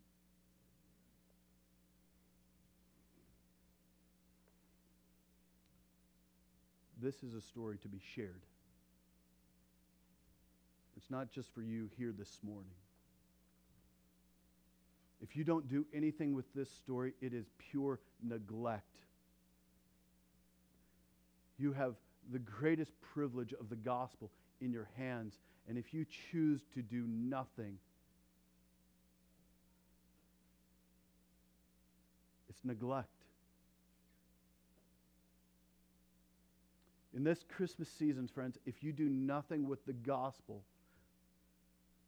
This 7.01 7.23
is 7.23 7.33
a 7.33 7.41
story 7.41 7.77
to 7.79 7.87
be 7.87 7.99
shared. 8.15 8.41
It's 10.97 11.09
not 11.09 11.31
just 11.31 11.53
for 11.53 11.61
you 11.61 11.89
here 11.97 12.13
this 12.15 12.37
morning. 12.43 12.73
If 15.21 15.35
you 15.35 15.43
don't 15.43 15.67
do 15.67 15.85
anything 15.93 16.35
with 16.35 16.45
this 16.53 16.69
story, 16.69 17.13
it 17.21 17.33
is 17.33 17.45
pure 17.71 17.99
neglect. 18.21 18.83
You 21.57 21.73
have 21.73 21.95
the 22.31 22.39
greatest 22.39 22.91
privilege 23.13 23.53
of 23.59 23.69
the 23.69 23.75
gospel 23.75 24.31
in 24.61 24.71
your 24.71 24.89
hands, 24.97 25.39
and 25.67 25.77
if 25.77 25.93
you 25.93 26.05
choose 26.31 26.61
to 26.73 26.81
do 26.81 27.05
nothing, 27.07 27.77
it's 32.51 32.65
neglect. 32.65 33.07
In 37.15 37.23
this 37.23 37.45
Christmas 37.55 37.87
season, 37.87 38.27
friends, 38.27 38.57
if 38.65 38.83
you 38.83 38.91
do 38.91 39.07
nothing 39.07 39.69
with 39.69 39.85
the 39.85 39.93
gospel, 39.93 40.61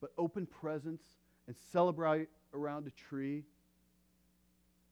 but 0.02 0.12
open 0.18 0.46
presents 0.46 1.06
and 1.48 1.56
celebrate 1.72 2.28
around 2.54 2.88
a 2.88 2.92
tree 2.92 3.44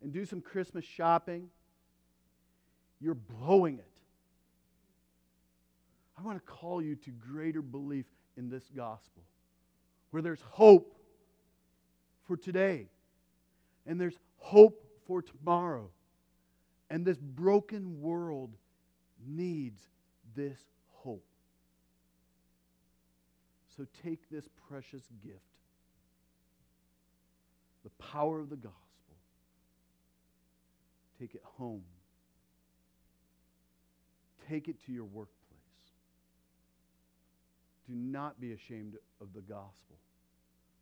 and 0.01 0.13
do 0.13 0.25
some 0.25 0.39
Christmas 0.39 0.85
shopping, 0.85 1.49
you're 3.01 3.13
blowing 3.13 3.77
it. 3.77 3.99
I 6.17 6.21
want 6.21 6.37
to 6.37 6.49
call 6.49 6.81
you 6.81 6.95
to 6.95 7.11
greater 7.11 7.61
belief 7.61 8.05
in 8.37 8.49
this 8.49 8.63
gospel, 8.73 9.23
where 10.11 10.21
there's 10.21 10.41
hope 10.41 10.95
for 12.25 12.37
today, 12.37 12.87
and 13.85 13.99
there's 13.99 14.17
hope 14.37 14.85
for 15.07 15.21
tomorrow. 15.21 15.89
And 16.89 17.05
this 17.05 17.17
broken 17.17 18.01
world 18.01 18.51
needs 19.25 19.81
this 20.35 20.59
hope. 20.91 21.25
So 23.77 23.85
take 24.03 24.29
this 24.29 24.45
precious 24.69 25.03
gift, 25.23 25.39
the 27.83 27.89
power 27.91 28.39
of 28.39 28.49
the 28.49 28.57
gospel, 28.57 28.77
take 31.19 31.33
it 31.35 31.41
home, 31.43 31.83
take 34.49 34.67
it 34.67 34.83
to 34.85 34.91
your 34.91 35.05
workplace. 35.05 35.37
Do 37.87 37.95
not 37.95 38.39
be 38.39 38.51
ashamed 38.51 38.95
of 39.21 39.33
the 39.33 39.41
gospel, 39.41 39.97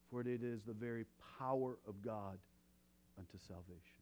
for 0.10 0.22
it 0.22 0.44
is 0.44 0.64
the 0.64 0.74
very 0.74 1.06
power 1.38 1.78
of 1.88 2.02
God 2.02 2.38
unto 3.18 3.38
salvation. 3.48 3.99